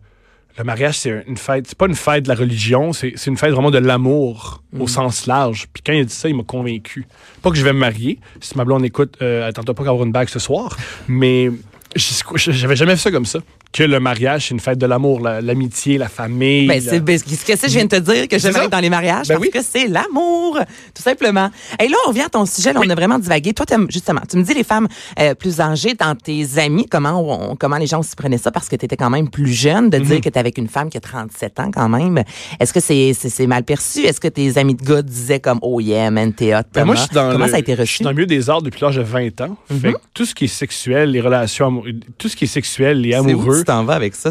le 0.58 0.64
mariage, 0.64 0.98
c'est 0.98 1.24
une 1.26 1.36
fête. 1.36 1.66
C'est 1.68 1.78
pas 1.78 1.86
une 1.86 1.94
fête 1.94 2.24
de 2.24 2.28
la 2.28 2.34
religion, 2.34 2.92
c'est 2.92 3.14
une 3.26 3.36
fête 3.36 3.52
vraiment 3.52 3.70
de 3.70 3.78
l'amour 3.78 4.62
au 4.78 4.84
mm. 4.84 4.88
sens 4.88 5.26
large. 5.26 5.68
Puis 5.72 5.82
quand 5.84 5.92
il 5.92 6.00
a 6.00 6.04
dit 6.04 6.12
ça, 6.12 6.28
il 6.28 6.36
m'a 6.36 6.42
convaincu. 6.42 7.06
Pas 7.42 7.50
que 7.50 7.56
je 7.56 7.64
vais 7.64 7.72
me 7.72 7.78
marier. 7.78 8.18
Si 8.40 8.56
ma 8.56 8.64
blonde 8.64 8.84
écoute, 8.84 9.16
euh, 9.22 9.48
attends 9.48 9.62
pas 9.62 9.84
qu'avoir 9.84 10.04
une 10.04 10.12
bague 10.12 10.28
ce 10.28 10.38
soir. 10.38 10.76
Mais 11.06 11.50
j'avais 11.96 12.76
jamais 12.76 12.96
fait 12.96 13.02
ça 13.02 13.10
comme 13.10 13.26
ça 13.26 13.40
que 13.78 13.84
le 13.84 14.00
mariage, 14.00 14.48
c'est 14.48 14.54
une 14.54 14.60
fête 14.60 14.78
de 14.78 14.86
l'amour, 14.86 15.20
l'amitié, 15.20 15.98
la, 15.98 16.08
famille. 16.08 16.66
Ben, 16.66 16.80
c'est 16.80 16.98
ben, 16.98 17.16
ce 17.16 17.24
que 17.24 17.68
je 17.68 17.72
viens 17.72 17.84
de 17.84 17.96
te 17.96 18.00
dire 18.00 18.26
que 18.26 18.36
j'aimerais 18.36 18.68
dans 18.68 18.80
les 18.80 18.90
mariages 18.90 19.28
ben 19.28 19.38
parce 19.38 19.50
que 19.50 19.62
c'est 19.62 19.86
l'amour, 19.86 20.58
tout 20.92 21.02
simplement. 21.02 21.48
Et 21.80 21.86
là, 21.86 21.96
on 22.08 22.10
vient 22.10 22.26
à 22.26 22.28
ton 22.28 22.44
sujet, 22.44 22.72
là, 22.72 22.80
on 22.84 22.90
a 22.90 22.94
vraiment 22.96 23.20
divagué. 23.20 23.54
Toi, 23.54 23.66
justement, 23.88 24.22
tu 24.28 24.36
me 24.36 24.42
dis 24.42 24.52
les 24.52 24.64
femmes 24.64 24.88
euh, 25.20 25.34
plus 25.36 25.60
âgées 25.60 25.94
dans 25.94 26.16
tes 26.16 26.58
amis, 26.58 26.86
comment 26.90 27.54
comment 27.54 27.76
les 27.76 27.86
gens 27.86 28.02
s'y 28.02 28.16
prenaient 28.16 28.38
ça? 28.38 28.50
Parce 28.50 28.68
que 28.68 28.74
tu 28.74 28.84
étais 28.84 28.96
quand 28.96 29.10
même 29.10 29.30
plus 29.30 29.52
jeune 29.52 29.90
de 29.90 29.98
dire 29.98 30.16
mhm. 30.16 30.22
que 30.22 30.28
tu 30.28 30.38
avec 30.40 30.58
une 30.58 30.68
femme 30.68 30.90
qui 30.90 30.96
a 30.96 31.00
37 31.00 31.60
ans 31.60 31.70
quand 31.72 31.88
même. 31.88 32.24
Est-ce 32.58 32.72
que 32.72 32.80
c'est 32.80 33.46
mal 33.46 33.62
perçu? 33.62 34.00
Est-ce 34.00 34.20
que 34.20 34.26
tes 34.26 34.58
amis 34.58 34.74
de 34.74 34.82
gars 34.82 35.02
disaient 35.02 35.38
comme 35.38 35.60
oh 35.62 35.78
yeah, 35.78 36.10
man, 36.10 36.32
t'es 36.32 36.52
hot. 36.52 36.62
Ben, 36.74 36.84
moi, 36.84 36.96
je 36.96 37.02
suis 37.02 37.14
dans 37.14 37.30
comment 37.30 37.46
ça 37.46 37.56
a 37.56 37.60
été 37.60 37.74
reçu? 37.74 37.86
Je 37.86 37.94
suis 37.94 38.04
dans 38.04 38.10
le 38.10 38.16
milieu 38.16 38.26
des 38.26 38.50
arts 38.50 38.62
depuis 38.62 38.80
l'âge 38.80 38.96
de 38.96 39.02
20 39.02 39.40
ans. 39.42 39.56
Fait 39.68 39.90
mhm. 39.90 39.96
tout 40.14 40.24
ce 40.24 40.34
qui 40.34 40.46
est 40.46 40.48
sexuel, 40.48 41.12
les 41.12 41.20
relations 41.20 41.84
tout 42.18 42.28
ce 42.28 42.34
qui 42.34 42.44
est 42.44 42.48
sexuel, 42.48 43.00
les 43.02 43.14
amoureux 43.14 43.62
t'en 43.68 43.84
vas 43.84 43.94
avec 43.94 44.14
ça? 44.14 44.30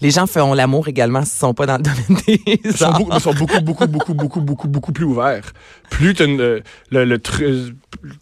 les 0.00 0.10
gens 0.10 0.26
font 0.26 0.54
l'amour 0.54 0.88
également 0.88 1.24
s'ils 1.24 1.38
sont 1.38 1.54
pas 1.54 1.66
dans 1.66 1.76
le 1.78 1.82
domaine 1.82 2.22
des 2.26 2.60
ils 2.64 2.76
sont, 2.76 2.92
beaucoup, 2.92 3.10
ils 3.12 3.20
sont 3.20 3.34
beaucoup, 3.34 3.60
beaucoup, 3.60 3.86
beaucoup, 3.86 4.14
beaucoup, 4.14 4.40
beaucoup, 4.40 4.68
beaucoup 4.68 4.92
plus 4.92 5.04
ouverts. 5.04 5.52
Plus 5.88 6.14
tu 6.14 6.26
le, 6.26 6.62
le, 6.90 7.04
le 7.04 7.18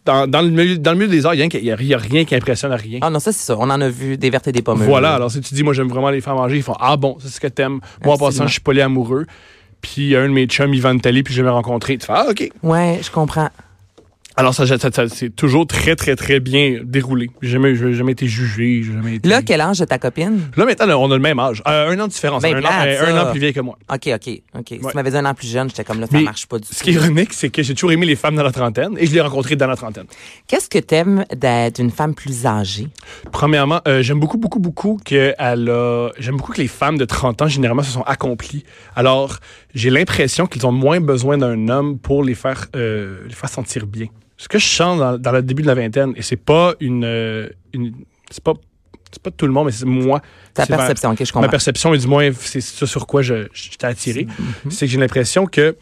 dans, 0.04 0.26
dans, 0.26 0.42
le 0.42 0.50
milieu, 0.50 0.78
dans 0.78 0.92
le 0.92 0.98
milieu 0.98 1.10
des 1.10 1.26
arts, 1.26 1.34
il 1.34 1.48
n'y 1.48 1.70
a, 1.70 1.74
a, 1.74 1.98
rien 1.98 2.24
qui 2.24 2.34
impressionne 2.34 2.72
à 2.72 2.76
rien. 2.76 3.00
Ah 3.02 3.10
non, 3.10 3.18
ça 3.18 3.32
c'est 3.32 3.44
ça. 3.44 3.56
On 3.58 3.68
en 3.70 3.80
a 3.80 3.88
vu 3.88 4.16
des 4.16 4.30
vertes 4.30 4.48
et 4.48 4.52
des 4.52 4.62
pommes. 4.62 4.82
Voilà. 4.82 5.14
Alors 5.14 5.30
si 5.30 5.40
tu 5.40 5.54
dis, 5.54 5.62
moi 5.62 5.74
j'aime 5.74 5.88
vraiment 5.88 6.10
les 6.10 6.20
femmes 6.20 6.36
manger, 6.36 6.56
ils 6.56 6.62
font 6.62 6.76
Ah 6.78 6.96
bon, 6.96 7.16
c'est 7.20 7.28
ce 7.28 7.40
que 7.40 7.48
t'aimes. 7.48 7.80
Moi 8.04 8.14
en 8.14 8.18
passant, 8.18 8.46
je 8.46 8.52
suis 8.52 8.60
polyamoureux. 8.60 9.26
Puis 9.80 10.16
un 10.16 10.28
de 10.28 10.32
mes 10.32 10.46
chums, 10.46 10.74
va 10.76 10.90
une 10.90 11.00
puis 11.00 11.34
je 11.34 11.42
vais 11.42 11.48
me 11.48 11.52
rencontrer. 11.52 11.98
Tu 11.98 12.06
fais 12.06 12.12
Ah, 12.14 12.26
OK. 12.30 12.50
Ouais, 12.62 13.00
je 13.02 13.10
comprends. 13.10 13.48
Alors, 14.38 14.54
ça, 14.54 14.68
ça, 14.68 14.78
ça 14.78 15.08
c'est 15.08 15.34
toujours 15.34 15.66
très, 15.66 15.96
très, 15.96 16.14
très 16.14 16.38
bien 16.38 16.78
déroulé. 16.84 17.28
J'ai 17.42 17.50
jamais, 17.50 17.74
jamais 17.74 18.12
été 18.12 18.28
jugé. 18.28 18.84
Jamais 18.84 19.16
été... 19.16 19.28
Là, 19.28 19.42
quel 19.42 19.60
âge 19.60 19.80
de 19.80 19.84
ta 19.84 19.98
copine? 19.98 20.48
Là, 20.56 20.64
maintenant, 20.64 21.02
on 21.02 21.10
a 21.10 21.16
le 21.16 21.20
même 21.20 21.40
âge. 21.40 21.60
Euh, 21.66 21.90
un 21.90 21.98
an 21.98 22.06
de 22.06 22.12
différence. 22.12 22.40
Ben, 22.44 22.54
un, 22.54 22.62
an, 22.62 22.70
un, 22.70 23.20
an, 23.20 23.30
plus 23.32 23.40
vieille 23.40 23.52
que 23.52 23.58
moi. 23.58 23.76
OK, 23.92 24.08
OK, 24.14 24.42
OK. 24.56 24.68
Si 24.68 24.78
tu 24.78 24.94
m'avais 24.94 25.10
dit 25.10 25.16
un 25.16 25.24
an 25.24 25.34
plus 25.34 25.50
jeune, 25.50 25.68
j'étais 25.68 25.82
comme 25.82 25.98
là, 25.98 26.06
ça 26.06 26.20
marche 26.20 26.46
pas 26.46 26.60
du 26.60 26.68
tout. 26.68 26.72
Ce 26.72 26.84
qui 26.84 26.90
est 26.90 26.92
ironique, 26.92 27.32
c'est 27.32 27.50
que 27.50 27.64
j'ai 27.64 27.74
toujours 27.74 27.90
aimé 27.90 28.06
les 28.06 28.14
femmes 28.14 28.36
dans 28.36 28.44
la 28.44 28.52
trentaine 28.52 28.94
et 28.96 29.06
je 29.06 29.12
l'ai 29.12 29.20
rencontré 29.20 29.56
dans 29.56 29.66
la 29.66 29.74
trentaine. 29.74 30.06
Qu'est-ce 30.46 30.68
que 30.68 30.78
t'aimes 30.78 31.24
d'une 31.74 31.90
femme 31.90 32.14
plus 32.14 32.46
âgée? 32.46 32.86
Premièrement, 33.32 33.80
euh, 33.88 34.02
j'aime 34.02 34.20
beaucoup, 34.20 34.38
beaucoup, 34.38 34.60
beaucoup 34.60 35.00
qu'elle 35.04 35.34
a... 35.36 36.10
J'aime 36.20 36.36
beaucoup 36.36 36.52
que 36.52 36.60
les 36.60 36.68
femmes 36.68 36.96
de 36.96 37.04
30 37.04 37.42
ans, 37.42 37.48
généralement, 37.48 37.82
se 37.82 37.90
sont 37.90 38.02
accomplies. 38.02 38.62
Alors, 38.94 39.40
j'ai 39.74 39.90
l'impression 39.90 40.46
qu'ils 40.46 40.64
ont 40.64 40.70
moins 40.70 41.00
besoin 41.00 41.38
d'un 41.38 41.68
homme 41.68 41.98
pour 41.98 42.22
les 42.22 42.36
faire, 42.36 42.66
euh, 42.76 43.24
les 43.26 43.34
faire 43.34 43.50
sentir 43.50 43.88
bien 43.88 44.06
ce 44.38 44.48
que 44.48 44.58
je 44.58 44.66
sens 44.66 45.20
dans, 45.20 45.32
le 45.32 45.42
début 45.42 45.62
de 45.62 45.66
la 45.66 45.74
vingtaine, 45.74 46.14
et 46.16 46.22
c'est 46.22 46.36
pas 46.36 46.74
une, 46.80 47.04
euh, 47.04 47.48
une 47.74 47.92
c'est 48.30 48.42
pas 48.42 48.54
c'est 49.10 49.22
pas 49.22 49.30
tout 49.30 49.46
le 49.46 49.52
monde, 49.52 49.66
mais 49.66 49.72
c'est 49.72 49.86
moi. 49.86 50.20
Ta 50.54 50.66
perception, 50.66 51.10
ok, 51.10 51.18
je 51.20 51.24
comprends. 51.24 51.40
Ma 51.40 51.48
perception, 51.48 51.94
et 51.94 51.98
du 51.98 52.06
moins, 52.06 52.30
c'est 52.38 52.60
ça 52.60 52.86
sur 52.86 53.06
quoi 53.06 53.22
je, 53.22 53.46
t'ai 53.78 53.86
attiré. 53.86 54.26
Mhm. 54.26 54.70
C'est 54.70 54.86
que 54.86 54.92
j'ai 54.92 54.98
l'impression 54.98 55.46
que, 55.46 55.76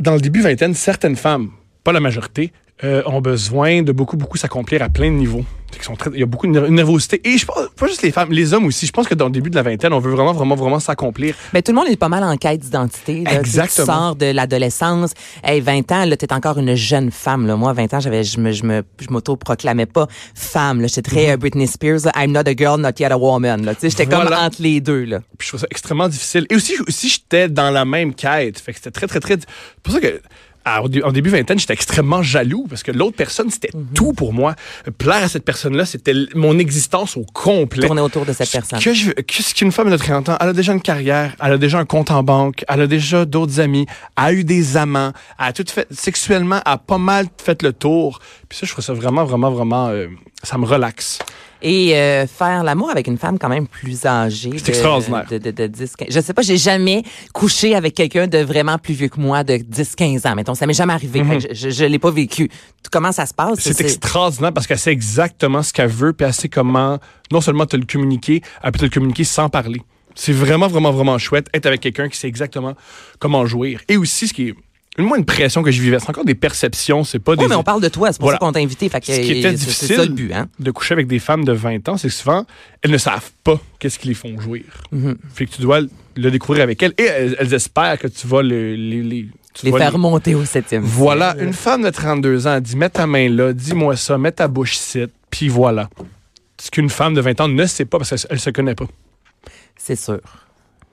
dans 0.00 0.14
le 0.14 0.20
début 0.20 0.40
vingtaine, 0.40 0.74
certaines 0.74 1.16
femmes, 1.16 1.52
pas 1.84 1.92
la 1.92 2.00
majorité, 2.00 2.52
euh, 2.84 3.02
ont 3.06 3.20
besoin 3.20 3.82
de 3.82 3.92
beaucoup, 3.92 4.16
beaucoup 4.16 4.38
s'accomplir 4.38 4.82
à 4.82 4.88
plein 4.88 5.10
de 5.10 5.16
niveaux. 5.16 5.44
Sont 5.82 5.96
très, 5.96 6.10
il 6.12 6.20
y 6.20 6.22
a 6.22 6.26
beaucoup 6.26 6.46
de 6.46 6.60
nervosité. 6.68 7.22
Et 7.24 7.38
je 7.38 7.46
pense, 7.46 7.56
pas 7.74 7.86
juste 7.86 8.02
les 8.02 8.10
femmes, 8.10 8.32
les 8.32 8.52
hommes 8.52 8.66
aussi. 8.66 8.86
Je 8.86 8.92
pense 8.92 9.08
que 9.08 9.14
dans 9.14 9.26
le 9.26 9.30
début 9.30 9.48
de 9.48 9.54
la 9.54 9.62
vingtaine, 9.62 9.94
on 9.94 9.98
veut 9.98 10.10
vraiment, 10.10 10.34
vraiment, 10.34 10.54
vraiment 10.54 10.78
s'accomplir. 10.80 11.34
Mais 11.54 11.62
tout 11.62 11.72
le 11.72 11.76
monde 11.76 11.88
est 11.88 11.96
pas 11.96 12.10
mal 12.10 12.22
en 12.22 12.36
quête 12.36 12.60
d'identité. 12.60 13.24
Exactement. 13.26 13.86
Tu 13.86 13.92
sors 13.92 14.16
de 14.16 14.26
l'adolescence. 14.26 15.12
Hey, 15.42 15.60
20 15.60 15.90
ans, 15.92 16.04
là, 16.04 16.16
t'es 16.18 16.32
encore 16.34 16.58
une 16.58 16.74
jeune 16.74 17.10
femme, 17.10 17.46
là. 17.46 17.56
Moi, 17.56 17.72
20 17.72 17.94
ans, 17.94 18.00
j'avais, 18.00 18.24
je 18.24 18.38
me, 18.38 18.52
je 18.52 18.64
me, 18.64 18.82
je 19.00 19.06
m'auto-proclamais 19.08 19.86
pas 19.86 20.06
femme, 20.34 20.82
là. 20.82 20.86
J'étais 20.86 21.02
très 21.02 21.30
euh, 21.30 21.36
Britney 21.38 21.66
Spears, 21.66 22.00
I'm 22.14 22.32
not 22.32 22.46
a 22.46 22.54
girl, 22.54 22.78
not 22.78 22.98
yet 22.98 23.10
a 23.10 23.16
woman, 23.16 23.64
là. 23.64 23.74
Tu 23.74 23.82
sais, 23.82 23.90
j'étais 23.90 24.06
comme 24.06 24.26
entre 24.26 24.60
les 24.60 24.82
deux, 24.82 25.04
là. 25.04 25.20
Puis 25.38 25.46
je 25.46 25.48
trouve 25.52 25.60
ça 25.60 25.66
extrêmement 25.70 26.08
difficile. 26.08 26.46
Et 26.50 26.56
aussi, 26.56 26.74
aussi, 26.86 27.08
j'étais 27.08 27.48
dans 27.48 27.70
la 27.70 27.86
même 27.86 28.14
quête. 28.14 28.58
Fait 28.58 28.72
que 28.72 28.78
c'était 28.78 28.90
très, 28.90 29.06
très, 29.06 29.20
très, 29.20 29.34
c'est 29.34 29.82
pour 29.82 29.94
ça 29.94 30.00
que, 30.00 30.20
en 30.66 31.12
début 31.12 31.30
vingtaine, 31.30 31.58
j'étais 31.58 31.72
extrêmement 31.72 32.22
jaloux 32.22 32.66
parce 32.68 32.82
que 32.82 32.92
l'autre 32.92 33.16
personne, 33.16 33.50
c'était 33.50 33.70
mhm. 33.74 33.86
tout 33.94 34.12
pour 34.12 34.32
moi. 34.32 34.54
Plaire 34.98 35.24
à 35.24 35.28
cette 35.28 35.44
personne-là, 35.44 35.86
c'était 35.86 36.14
mon 36.34 36.58
existence 36.58 37.16
au 37.16 37.24
complet. 37.32 37.86
Tourner 37.86 38.02
autour 38.02 38.26
de 38.26 38.32
cette 38.32 38.50
personne. 38.50 38.78
Qu'est-ce 38.78 39.54
qu'une 39.54 39.72
femme 39.72 39.90
de 39.90 39.96
30 39.96 40.28
ans? 40.30 40.36
Elle 40.40 40.48
a 40.48 40.52
déjà 40.52 40.72
une 40.72 40.82
carrière, 40.82 41.34
elle 41.42 41.52
a 41.52 41.58
déjà 41.58 41.78
un 41.78 41.84
compte 41.84 42.10
en 42.10 42.22
banque, 42.22 42.64
elle 42.68 42.82
a 42.82 42.86
déjà 42.86 43.24
d'autres 43.24 43.60
amis, 43.60 43.86
elle 44.16 44.24
a 44.24 44.32
eu 44.32 44.44
des 44.44 44.76
amants, 44.76 45.12
elle 45.38 45.46
a 45.46 45.52
tout 45.52 45.64
fait 45.66 45.86
sexuellement, 45.90 46.60
elle 46.66 46.72
a 46.72 46.78
pas 46.78 46.98
mal 46.98 47.26
fait 47.38 47.62
le 47.62 47.72
tour. 47.72 48.20
Puis 48.48 48.58
ça, 48.58 48.66
je 48.66 48.72
trouve 48.72 48.84
ça 48.84 48.92
vraiment, 48.92 49.24
vraiment, 49.24 49.50
vraiment, 49.50 49.88
euh, 49.88 50.08
ça 50.42 50.58
me 50.58 50.64
relaxe. 50.64 51.18
Et 51.62 51.94
euh, 51.94 52.26
faire 52.26 52.64
l'amour 52.64 52.90
avec 52.90 53.06
une 53.06 53.18
femme 53.18 53.38
quand 53.38 53.50
même 53.50 53.66
plus 53.66 54.06
âgée. 54.06 54.52
C'est 54.56 54.70
extraordinaire. 54.70 55.26
De, 55.30 55.36
de, 55.36 55.50
de, 55.50 55.66
10, 55.66 55.96
15, 55.96 56.08
je 56.10 56.20
sais 56.20 56.32
pas, 56.32 56.40
j'ai 56.40 56.56
jamais 56.56 57.02
couché 57.34 57.74
avec 57.74 57.94
quelqu'un 57.94 58.26
de 58.26 58.38
vraiment 58.38 58.78
plus 58.78 58.94
vieux 58.94 59.08
que 59.08 59.20
moi, 59.20 59.44
de 59.44 59.58
10, 59.58 59.94
15 59.94 60.26
ans. 60.26 60.34
Mettons, 60.34 60.54
ça 60.54 60.66
m'est 60.66 60.72
jamais 60.72 60.94
arrivé. 60.94 61.22
Mhm. 61.22 61.40
Je, 61.52 61.68
je, 61.68 61.84
l'ai 61.84 61.98
pas 61.98 62.10
vécu. 62.10 62.48
Comment 62.90 63.12
ça 63.12 63.26
se 63.26 63.34
passe? 63.34 63.60
C'est 63.60 63.78
extraordinaire 63.80 64.54
parce 64.54 64.66
qu'elle 64.66 64.78
sait 64.78 64.92
exactement 64.92 65.62
ce 65.62 65.72
qu'elle 65.72 65.90
veut, 65.90 66.14
puis 66.14 66.26
elle 66.26 66.32
sait 66.32 66.48
comment, 66.48 66.98
non 67.30 67.42
seulement 67.42 67.66
te 67.66 67.76
le 67.76 67.84
communiquer, 67.84 68.40
elle 68.62 68.72
peut 68.72 68.78
te 68.78 68.84
le 68.84 68.90
communiquer 68.90 69.24
sans 69.24 69.50
parler. 69.50 69.82
C'est 70.14 70.32
vraiment, 70.32 70.66
vraiment, 70.66 70.92
vraiment 70.92 71.18
chouette 71.18 71.48
être 71.52 71.66
avec 71.66 71.80
quelqu'un 71.80 72.08
qui 72.08 72.18
sait 72.18 72.28
exactement 72.28 72.74
comment 73.18 73.44
jouir. 73.44 73.80
Et 73.88 73.96
aussi, 73.96 74.28
ce 74.28 74.34
qui 74.34 74.48
est 74.48 74.54
moins 75.06 75.18
une 75.18 75.24
pression 75.24 75.62
que 75.62 75.70
je 75.70 75.80
vivais. 75.80 75.98
C'est 75.98 76.10
encore 76.10 76.24
des 76.24 76.34
perceptions, 76.34 77.04
c'est 77.04 77.18
pas 77.18 77.36
des. 77.36 77.42
Oui, 77.42 77.48
mais 77.48 77.56
on 77.56 77.62
parle 77.62 77.82
de 77.82 77.88
toi, 77.88 78.12
c'est 78.12 78.20
pour 78.20 78.30
ça 78.30 78.38
qu'on 78.38 78.52
t'a 78.52 78.60
invité. 78.60 78.88
Fait 78.88 79.04
Ce 79.04 79.20
qui 79.20 79.32
était 79.38 79.52
difficile 79.52 80.30
hein. 80.34 80.48
de 80.58 80.70
coucher 80.70 80.94
avec 80.94 81.06
des 81.06 81.18
femmes 81.18 81.44
de 81.44 81.52
20 81.52 81.88
ans, 81.88 81.96
c'est 81.96 82.08
que 82.08 82.14
souvent, 82.14 82.44
elles 82.82 82.90
ne 82.90 82.98
savent 82.98 83.30
pas 83.44 83.60
qu'est-ce 83.78 83.98
qui 83.98 84.08
les 84.08 84.14
font 84.14 84.38
jouir. 84.40 84.64
Mm-hmm. 84.92 85.16
Fait 85.34 85.46
que 85.46 85.52
tu 85.52 85.62
dois 85.62 85.80
le 86.16 86.30
découvrir 86.30 86.64
avec 86.64 86.82
elles 86.82 86.94
et 86.98 87.04
elles, 87.04 87.54
espèrent 87.54 87.98
que 87.98 88.08
tu 88.08 88.26
vas 88.26 88.42
les, 88.42 89.28
Tu 89.54 89.66
Les 89.66 89.72
faire 89.72 89.92
remonter 89.92 90.34
au 90.34 90.44
septième. 90.44 90.82
Voilà, 90.82 91.34
une 91.38 91.52
femme 91.52 91.82
de 91.82 91.90
32 91.90 92.46
ans 92.46 92.60
dit 92.60 92.76
mets 92.76 92.90
ta 92.90 93.06
main 93.06 93.28
là, 93.28 93.52
dis-moi 93.52 93.96
ça, 93.96 94.18
mets 94.18 94.32
ta 94.32 94.48
bouche 94.48 94.76
ici, 94.76 95.04
puis 95.30 95.48
voilà. 95.48 95.88
Ce 96.60 96.70
qu'une 96.70 96.90
femme 96.90 97.14
de 97.14 97.20
20 97.20 97.40
ans 97.40 97.48
ne 97.48 97.66
sait 97.66 97.86
pas 97.86 97.98
parce 97.98 98.10
qu'elle 98.10 98.18
elle 98.30 98.40
se 98.40 98.50
connaît 98.50 98.74
pas. 98.74 98.86
C'est 99.76 99.96
sûr. 99.96 100.20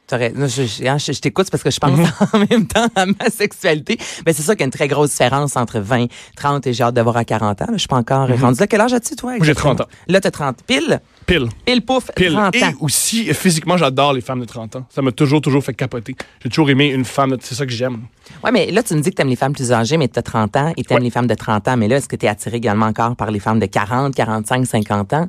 Je, 0.10 0.18
je- 0.48 0.88
hein, 0.88 0.98
je- 0.98 1.12
je 1.12 1.20
t'écoute 1.20 1.50
parce 1.52 1.64
que 1.64 1.70
je 1.70 1.80
pense 1.80 1.92
Mhm. 1.98 2.06
en 2.34 2.40
même 2.50 2.66
temps 2.68 2.88
à 2.96 3.06
ma 3.06 3.30
sexualité. 3.30 3.98
Mais 4.26 4.32
c'est 4.34 4.42
ça 4.42 4.54
qu'il 4.56 4.62
y 4.62 4.64
a 4.64 4.66
une 4.68 4.72
très 4.72 4.88
grosse 4.88 5.10
différence 5.12 5.58
entre 5.58 5.80
20, 5.80 6.08
30 6.38 6.66
et 6.68 6.74
j'ai 6.74 6.84
hâte 6.84 6.94
d'avoir 6.94 7.18
à 7.18 7.26
40 7.26 7.62
ans. 7.62 7.66
là. 7.68 7.74
Je 7.74 7.80
suis 7.80 7.88
pas 7.90 7.98
encore 7.98 8.28
rendu 8.30 8.60
là. 8.60 8.68
Quel 8.68 8.80
âge 8.82 8.94
as-tu, 8.94 9.16
toi? 9.18 9.32
Moi, 9.32 9.40
j'ai 9.44 9.50
exactement? 9.52 9.76
30 9.76 9.88
ans. 9.88 9.92
Là, 10.08 10.22
t'as 10.22 10.32
30. 10.32 10.64
Pile? 10.66 11.02
Pile. 11.26 11.50
Pile, 11.66 11.82
pouf, 11.86 12.10
Pile. 12.16 12.32
30 12.34 12.56
Et 12.56 12.64
ans. 12.64 12.74
aussi, 12.80 13.26
physiquement, 13.34 13.76
j'adore 13.76 14.14
les 14.14 14.22
femmes 14.22 14.40
de 14.40 14.46
30 14.46 14.78
ans. 14.78 14.86
Ça 14.90 15.02
m'a 15.02 15.12
toujours, 15.12 15.42
toujours 15.42 15.62
fait 15.64 15.74
capoter. 15.74 16.16
J'ai 16.42 16.50
toujours 16.50 16.70
aimé 16.70 16.88
une 16.88 17.04
femme, 17.04 17.32
de- 17.32 17.38
c'est 17.42 17.56
ça 17.56 17.66
que 17.66 17.72
j'aime. 17.74 18.04
Ouais, 18.46 18.52
mais 18.54 18.72
là, 18.72 18.84
tu 18.84 18.94
me 18.94 19.02
dis 19.02 19.10
que 19.10 19.16
t'aimes 19.16 19.28
les 19.28 19.36
femmes 19.36 19.52
plus 19.54 19.74
âgées, 19.74 19.98
mais 19.98 20.08
t'as 20.08 20.22
30 20.22 20.56
ans 20.56 20.72
et 20.78 20.84
t'aimes 20.86 21.00
Ouais. 21.00 21.04
les 21.04 21.10
femmes 21.10 21.28
de 21.28 21.36
30 21.36 21.68
ans. 21.68 21.76
Mais 21.76 21.90
là, 21.90 21.98
est-ce 21.98 22.08
que 22.08 22.16
t'es 22.16 22.30
attiré 22.30 22.56
également 22.58 22.86
encore 22.86 23.14
par 23.18 23.30
les 23.30 23.40
femmes 23.42 23.60
de 23.60 23.66
40, 23.66 24.16
45, 24.16 24.66
50 24.66 25.12
ans? 25.14 25.28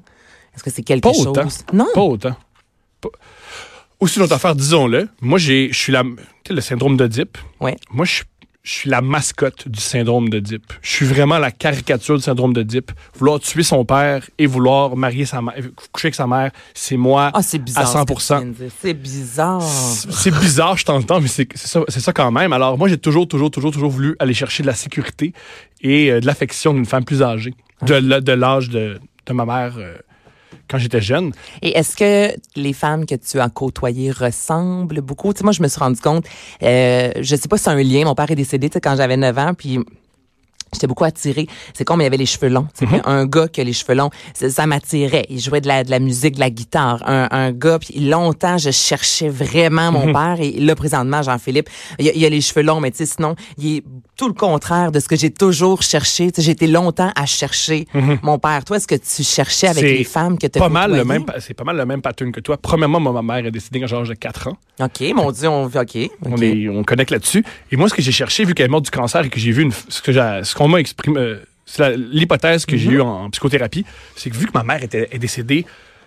Est-ce 0.55 0.63
que 0.63 0.71
c'est 0.71 0.83
quelque 0.83 1.03
Pas 1.03 1.13
chose? 1.13 1.27
autant. 1.27 1.49
Non. 1.73 1.87
Pas 1.93 2.01
autant. 2.01 2.37
Pas- 3.01 3.09
Aussi, 4.01 4.19
l'autre 4.19 4.35
affaire, 4.35 4.55
disons-le, 4.55 5.09
moi, 5.21 5.39
j'ai, 5.39 5.69
je 5.73 5.79
suis 5.79 5.93
la, 5.93 6.03
tu 6.03 6.09
sais, 6.49 6.55
le 6.55 6.61
syndrome 6.61 6.97
d'Oedipe. 6.97 7.37
Ouais. 7.61 7.77
Moi, 7.91 8.05
je, 8.05 8.23
je 8.63 8.73
suis 8.73 8.91
la 8.91 9.01
mascotte 9.01 9.67
du 9.67 9.81
syndrome 9.81 10.29
d'Oedipe. 10.29 10.73
Je 10.83 10.91
suis 10.91 11.07
vraiment 11.07 11.39
la 11.39 11.51
caricature 11.51 12.17
du 12.17 12.23
syndrome 12.23 12.53
d'Oedipe. 12.53 12.93
Vouloir 13.19 13.41
tuer 13.41 13.63
son 13.63 13.85
père 13.85 14.29
et 14.39 14.47
vouloir 14.47 14.95
marier 14.95 15.25
sa 15.25 15.41
mère, 15.43 15.55
coucher 15.91 16.09
avec 16.09 16.15
sa 16.15 16.27
mère, 16.27 16.51
c'est 16.75 16.97
moi 16.97 17.33
c'est 17.41 17.59
bizarre. 17.59 17.97
à 17.97 18.01
ce 18.03 18.05
que 18.05 18.13
100%. 18.13 18.27
tu 18.39 18.45
viens 18.45 18.53
de 18.53 18.53
dire. 18.53 18.71
C'est 18.81 18.95
bizarre. 18.95 19.63
C'est 19.63 20.39
bizarre, 20.39 20.77
je 20.77 20.85
t'entends, 20.85 21.21
mais 21.21 21.29
c'est 21.29 21.49
ça, 21.57 21.81
c'est 21.89 22.01
ça 22.01 22.13
quand 22.13 22.31
même. 22.31 22.53
Alors, 22.53 22.77
moi, 22.77 22.89
j'ai 22.89 22.99
toujours, 22.99 23.27
toujours, 23.27 23.51
toujours, 23.51 23.73
toujours 23.73 23.91
voulu 23.91 24.17
aller 24.19 24.35
chercher 24.35 24.63
de 24.63 24.69
la 24.69 24.75
sécurité 24.75 25.33
et 25.81 26.11
euh, 26.13 26.21
de 26.21 26.27
l'affection 26.27 26.75
d'une 26.75 26.87
femme 26.87 27.05
plus 27.05 27.23
âgée, 27.23 27.55
de, 27.83 28.01
de 28.21 28.33
l'âge 28.33 28.69
de, 28.69 29.01
de 29.27 29.33
ma 29.33 29.47
mère 29.47 29.75
euh, 29.79 29.97
quand 30.69 30.79
j'étais 30.79 31.01
jeune. 31.01 31.33
Et 31.63 31.77
est-ce 31.77 31.97
que 31.97 32.37
les 32.57 32.73
femmes 32.73 33.07
que 33.07 33.15
tu 33.15 33.41
as 33.41 33.49
côtoyées 33.49 34.11
ressemblent 34.11 35.01
beaucoup? 35.01 35.33
Tu 35.33 35.39
sais, 35.39 35.45
moi, 35.45 35.53
je 35.53 35.63
me 35.63 35.69
suis 35.69 35.81
rendu 35.81 36.01
compte, 36.01 36.27
euh, 36.63 37.13
je 37.21 37.37
sais 37.37 37.49
pas 37.49 37.57
si 37.57 37.65
c'est 37.65 37.71
un 37.71 37.83
lien, 37.83 38.05
mon 38.05 38.15
père 38.15 38.31
est 38.31 38.37
décédé 38.37 38.69
quand 38.71 38.97
j'avais 38.97 39.17
9 39.17 39.39
ans, 39.39 39.55
puis 39.55 39.79
J'étais 40.73 40.87
beaucoup 40.87 41.05
attirée. 41.05 41.47
C'est 41.75 41.85
comme 41.85 42.01
il 42.01 42.05
y 42.05 42.07
avait 42.07 42.17
les 42.17 42.27
cheveux 42.27 42.49
longs. 42.49 42.67
Mm-hmm. 42.81 43.01
Un 43.05 43.27
gars 43.27 43.49
qui 43.49 43.61
a 43.61 43.65
les 43.65 43.73
cheveux 43.73 43.95
longs, 43.95 44.11
ça, 44.35 44.67
m'attirait. 44.67 45.27
Il 45.31 45.41
jouait 45.41 45.61
de 45.61 45.69
la, 45.69 45.85
de 45.85 45.91
la 45.91 45.99
musique, 45.99 46.35
de 46.35 46.41
la 46.41 46.51
guitare. 46.51 47.03
Un, 47.07 47.29
un 47.31 47.53
gars, 47.53 47.79
puis 47.79 48.01
longtemps, 48.01 48.59
je 48.59 48.71
cherchais 48.71 49.29
vraiment 49.29 49.93
mon 49.93 50.13
père. 50.13 50.37
Et 50.41 50.53
là, 50.53 50.75
présentement, 50.75 51.23
Jean-Philippe, 51.23 51.69
il, 51.99 52.09
a- 52.09 52.13
il 52.15 52.25
a 52.25 52.29
les 52.29 52.41
cheveux 52.41 52.63
longs, 52.63 52.81
mais 52.81 52.91
tu 52.91 52.99
sais, 52.99 53.07
sinon, 53.07 53.35
il 53.57 53.77
est 53.79 53.85
tout 54.17 54.29
le 54.29 54.35
contraire 54.35 54.93
de 54.93 55.01
ce 55.01 55.09
que 55.09 55.17
j'ai 55.17 55.31
toujours 55.31 55.83
cherché. 55.83 56.31
J'ai 56.37 56.51
été 56.51 56.67
longtemps 56.67 57.13
à 57.15 57.27
chercher 57.27 57.87
mon 58.23 58.39
père. 58.39 58.65
Toi, 58.65 58.77
est-ce 58.77 58.87
que 58.89 58.95
tu 58.95 59.23
cherchais 59.23 59.69
avec 59.69 59.83
les 59.99 60.05
femmes 60.05 60.39
que 60.39 60.47
tu 60.47 60.59
Pas 60.59 60.69
mal 60.69 60.91
le 60.95 61.05
même, 61.05 61.25
c'est 61.41 61.55
pas 61.55 61.65
mal 61.65 61.77
le 61.77 61.87
même 61.87 62.03
pattern 62.03 62.33
que 62.33 62.41
toi. 62.41 62.57
Premièrement, 62.57 63.01
moi, 63.01 63.13
ma 63.13 63.23
mère 63.23 63.47
est 63.47 63.51
décédée 63.51 63.81
quand 63.81 63.87
j'avais 63.87 64.07
de 64.09 64.15
4 64.15 64.49
ans. 64.49 64.57
OK, 64.81 65.01
mon 65.15 65.31
Dieu, 65.33 65.49
on... 65.49 65.65
OK. 65.65 65.73
OK. 65.79 66.11
On, 66.25 66.37
est, 66.39 66.69
on 66.69 66.83
connecte 66.85 67.11
là-dessus. 67.11 67.45
Et 67.73 67.77
moi, 67.77 67.89
ce 67.89 67.95
que 67.95 68.03
j'ai 68.03 68.13
cherché, 68.13 68.45
vu 68.45 68.55
qu'elle 68.55 68.67
est 68.67 68.71
morte 68.71 68.85
du 68.85 68.91
cancer 68.91 69.25
et 69.25 69.29
que 69.29 69.39
j'ai 69.41 69.51
vu 69.53 69.63
une, 69.63 69.73
ce 69.89 70.01
que 70.03 70.13
j'ai- 70.13 70.41
qu'on 70.59 70.69
m'a 70.69 70.81
exprimé, 70.81 71.19
euh, 71.21 71.37
c'est 71.67 71.97
l'hypothèse 71.97 72.67
que 72.67 72.77
j'ai 72.77 72.91
eue 72.91 73.01
en, 73.01 73.25
en 73.25 73.31
psychothérapie, 73.31 73.85
c'est 74.17 74.31
que 74.31 74.37
vu 74.37 74.47
que 74.47 74.53
ma 74.55 74.65
mère 74.65 74.83
était, 74.83 75.09
est 75.13 75.19
décédée 75.19 75.65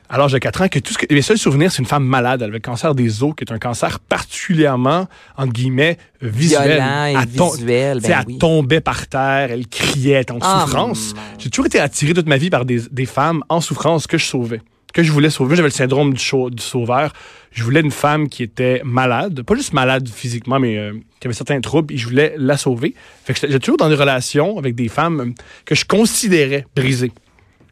à 0.09 0.17
l'âge 0.17 0.33
de 0.33 0.39
4 0.39 0.63
ans, 0.63 0.67
que 0.67 0.79
tout 0.79 0.91
ce 0.91 0.97
que, 0.97 1.13
mes 1.13 1.21
seuls 1.21 1.37
souvenirs, 1.37 1.71
c'est 1.71 1.79
une 1.79 1.85
femme 1.87 2.03
malade. 2.03 2.41
Elle 2.41 2.49
avait 2.49 2.57
le 2.57 2.59
cancer 2.59 2.93
des 2.93 3.23
os, 3.23 3.33
qui 3.33 3.45
est 3.45 3.51
un 3.53 3.59
cancer 3.59 4.01
particulièrement, 4.01 5.07
entre 5.37 5.53
guillemets, 5.53 5.97
visuel. 6.21 6.71
Violent 6.71 7.05
et 7.05 7.13
Elle 7.13 7.27
visuel, 7.29 7.99
ben 8.01 8.11
elle 8.19 8.25
oui. 8.27 8.37
tombait 8.37 8.81
par 8.81 9.07
terre, 9.07 9.51
elle 9.51 9.67
criait, 9.67 10.15
elle 10.15 10.21
était 10.23 10.33
en 10.33 10.39
Ah, 10.41 10.63
souffrance. 10.65 11.13
J'ai 11.39 11.49
toujours 11.49 11.67
été 11.67 11.79
attiré 11.79 12.13
toute 12.13 12.27
ma 12.27 12.35
vie 12.37 12.49
par 12.49 12.65
des, 12.65 12.81
des 12.91 13.05
femmes 13.05 13.41
en 13.47 13.61
souffrance 13.61 14.05
que 14.05 14.17
je 14.17 14.25
sauvais, 14.25 14.61
que 14.93 15.03
je 15.03 15.11
voulais 15.11 15.29
sauver. 15.29 15.55
J'avais 15.55 15.69
le 15.69 15.73
syndrome 15.73 16.13
du, 16.13 16.23
du 16.51 16.63
sauveur. 16.63 17.13
Je 17.51 17.63
voulais 17.63 17.81
une 17.81 17.91
femme 17.91 18.29
qui 18.29 18.43
était 18.43 18.81
malade, 18.85 19.43
pas 19.43 19.55
juste 19.55 19.73
malade 19.73 20.07
physiquement, 20.07 20.59
mais 20.59 20.77
euh, 20.77 20.93
qui 21.19 21.27
avait 21.27 21.33
certains 21.33 21.59
troubles, 21.61 21.93
et 21.93 21.97
je 21.97 22.07
voulais 22.07 22.33
la 22.37 22.55
sauver. 22.57 22.93
Fait 23.25 23.33
que 23.33 23.39
j'étais 23.41 23.59
toujours 23.59 23.77
dans 23.77 23.89
des 23.89 23.95
relations 23.95 24.57
avec 24.57 24.75
des 24.75 24.87
femmes 24.87 25.19
euh, 25.19 25.43
que 25.65 25.75
je 25.75 25.85
considérais 25.85 26.65
brisées. 26.75 27.11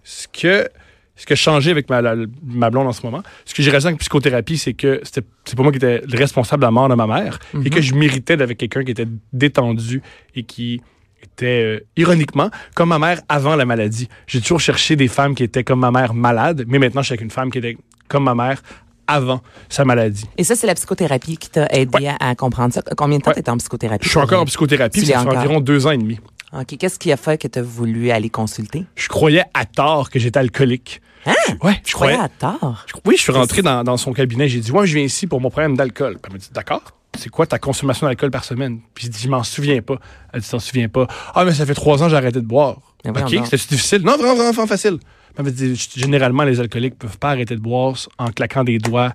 Ce 0.04 0.28
que 0.28 0.68
ce 1.16 1.26
que 1.26 1.36
changé 1.36 1.70
avec 1.72 1.90
ma, 1.90 2.02
la- 2.02 2.16
ma 2.46 2.70
blonde 2.70 2.88
en 2.88 2.94
ce 2.94 3.06
moment, 3.06 3.22
ce 3.44 3.54
que 3.54 3.62
j'ai 3.62 3.70
réalisé 3.72 3.90
avec 3.90 4.00
psychothérapie, 4.00 4.58
c'est 4.58 4.74
que 4.74 5.02
c'était 5.04 5.28
c'est 5.44 5.58
pas 5.58 5.64
moi 5.64 5.72
qui 5.74 5.78
étais 5.78 6.02
le 6.10 6.18
responsable 6.18 6.62
de 6.62 6.66
la 6.68 6.72
mort 6.72 6.88
de 6.88 6.96
ma 6.96 7.08
mère 7.08 7.40
et 7.66 7.70
que 7.70 7.82
je 7.82 7.94
méritais 7.94 8.38
d'avec 8.38 8.58
quelqu'un 8.58 8.86
qui 8.86 8.92
était 8.92 9.08
détendu 9.34 10.02
et 10.36 10.44
qui 10.44 10.82
était 11.24 11.64
euh, 11.64 11.80
ironiquement 11.98 12.50
comme 12.76 12.90
ma 12.90 13.00
mère 13.00 13.22
avant 13.30 13.56
la 13.56 13.66
maladie. 13.66 14.08
J'ai 14.28 14.42
toujours 14.42 14.60
cherché 14.60 14.96
des 14.96 15.08
femmes 15.08 15.36
qui 15.36 15.44
étaient 15.44 15.64
comme 15.64 15.80
ma 15.80 15.92
mère 15.92 16.14
malade, 16.14 16.64
mais 16.68 16.80
maintenant 16.80 17.02
je 17.02 17.08
suis 17.08 17.14
avec 17.14 17.22
une 17.22 17.32
femme 17.32 17.52
qui 17.52 17.58
était 17.60 17.78
comme 18.08 18.24
ma 18.24 18.36
mère 18.36 18.62
avant 19.08 19.42
sa 19.70 19.86
maladie. 19.86 20.26
Et 20.38 20.44
ça, 20.44 20.56
c'est 20.56 20.68
la 20.68 20.76
psychothérapie 20.76 21.38
qui 21.38 21.50
t'a 21.50 21.66
aidé 21.72 22.08
à, 22.08 22.18
à 22.30 22.36
comprendre 22.36 22.74
ça. 22.74 22.82
Combien 22.96 23.18
de 23.18 23.24
temps 23.24 23.32
Ouais. 23.32 23.36
t'étais 23.36 23.50
en 23.50 23.58
psychothérapie? 23.58 24.06
Je 24.06 24.10
suis 24.10 24.20
encore 24.20 24.42
en 24.42 24.46
psychothérapie, 24.46 25.00
Tu 25.00 25.06
ça 25.08 25.14
fait 25.14 25.20
encore? 25.28 25.38
environ 25.38 25.60
deux 25.62 25.88
ans 25.88 25.92
et 25.92 25.98
demi. 25.98 26.20
OK. 26.54 26.78
Qu'est-ce 26.78 27.00
qui 27.00 27.12
a 27.12 27.18
fait 27.18 27.40
que 27.42 27.48
tu 27.48 27.58
as 27.58 27.64
voulu 27.64 28.12
aller 28.12 28.30
consulter? 28.30 28.86
Je 28.96 29.08
croyais 29.08 29.44
à 29.56 29.66
tort 29.66 30.10
que 30.12 30.20
j'étais 30.20 30.38
alcoolique. 30.40 31.02
Hein? 31.26 31.34
Ouais, 31.64 31.74
je 31.84 31.90
Je 31.90 31.94
croyais 31.96 32.18
croyais. 32.18 32.18
à 32.18 32.30
tort? 32.60 32.86
Je- 32.88 32.94
Oui, 33.06 33.16
je 33.18 33.22
suis 33.24 33.32
rentré 33.32 33.62
dans, 33.64 33.84
dans 33.84 33.98
son 33.98 34.14
cabinet. 34.14 34.48
J'ai 34.48 34.60
dit, 34.60 34.72
ouais, 34.72 34.86
je 34.88 34.94
viens 34.96 35.04
ici 35.04 35.26
pour 35.28 35.42
mon 35.42 35.50
problème 35.50 35.76
d'alcool. 35.76 36.18
Elle 36.24 36.32
m'a 36.32 36.38
dit, 36.38 36.50
d'accord. 36.54 36.84
C'est 37.18 37.30
quoi 37.30 37.46
ta 37.46 37.60
consommation 37.60 38.08
d'alcool 38.08 38.32
par 38.32 38.44
semaine? 38.44 38.80
Puis 38.94 39.06
j'ai 39.06 39.10
dit, 39.10 39.20
je 39.20 39.30
m'en 39.30 39.44
souviens 39.44 39.82
pas. 39.82 39.98
Elle 40.32 40.42
dit, 40.42 40.50
t'en 40.50 40.60
souviens 40.60 40.88
pas. 40.90 41.08
Ah, 41.34 41.44
mais 41.44 41.54
ça 41.54 41.66
fait 41.66 41.74
trois 41.74 42.02
ans 42.02 42.06
que 42.06 42.12
j'ai 42.12 42.18
arrêté 42.18 42.40
de 42.40 42.46
boire. 42.46 42.78
Mais 43.04 43.12
voyons 43.12 43.42
OK, 43.42 43.46
c'était 43.50 43.76
difficile? 43.76 44.02
Non, 44.04 44.16
vraiment, 44.18 44.36
vraiment, 44.36 44.52
vraiment 44.52 44.68
facile. 44.68 45.00
Elle 45.38 45.52
dit, 45.54 45.76
généralement, 45.96 46.44
les 46.44 46.60
alcooliques 46.60 46.98
peuvent 46.98 47.18
pas 47.18 47.32
arrêter 47.32 47.56
de 47.56 47.62
boire 47.62 47.96
en 48.18 48.28
claquant 48.32 48.64
des 48.64 48.78
doigts. 48.78 49.14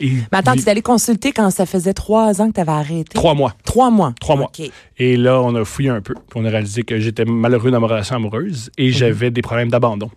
Et 0.00 0.10
Mais 0.32 0.38
attends, 0.38 0.54
tu 0.54 0.60
es 0.62 0.68
allé 0.68 0.82
consulter 0.82 1.32
quand 1.32 1.50
ça 1.50 1.66
faisait 1.66 1.92
trois 1.92 2.40
ans 2.40 2.48
que 2.48 2.54
tu 2.54 2.60
avais 2.60 2.72
arrêté? 2.72 3.10
Trois 3.14 3.34
mois. 3.34 3.54
Trois 3.64 3.90
mois. 3.90 4.14
Trois 4.20 4.36
mois. 4.36 4.50
Et 4.98 5.16
là, 5.16 5.40
on 5.42 5.54
a 5.54 5.64
fouillé 5.64 5.90
un 5.90 6.00
peu. 6.00 6.14
Puis 6.14 6.22
on 6.36 6.44
a 6.44 6.48
réalisé 6.50 6.82
que 6.84 6.98
j'étais 6.98 7.24
malheureux 7.24 7.70
dans 7.70 7.80
ma 7.80 7.86
relation 7.86 8.16
amoureuse 8.16 8.70
Mhm. 8.78 8.84
et 8.84 8.92
j'avais 8.92 9.30
des 9.30 9.42
problèmes 9.42 9.68
d'abandon. 9.70 10.10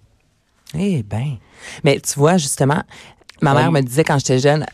Eh 0.77 1.03
ben. 1.03 1.38
Mais 1.84 2.00
tu 2.00 2.18
vois, 2.18 2.38
justement, 2.38 2.84
ma 3.42 3.53
mère 3.53 3.72
me 3.72 3.82
disait 3.82 4.03
quand 4.03 4.18
j'étais 4.20 4.39
jeune, 4.39 4.65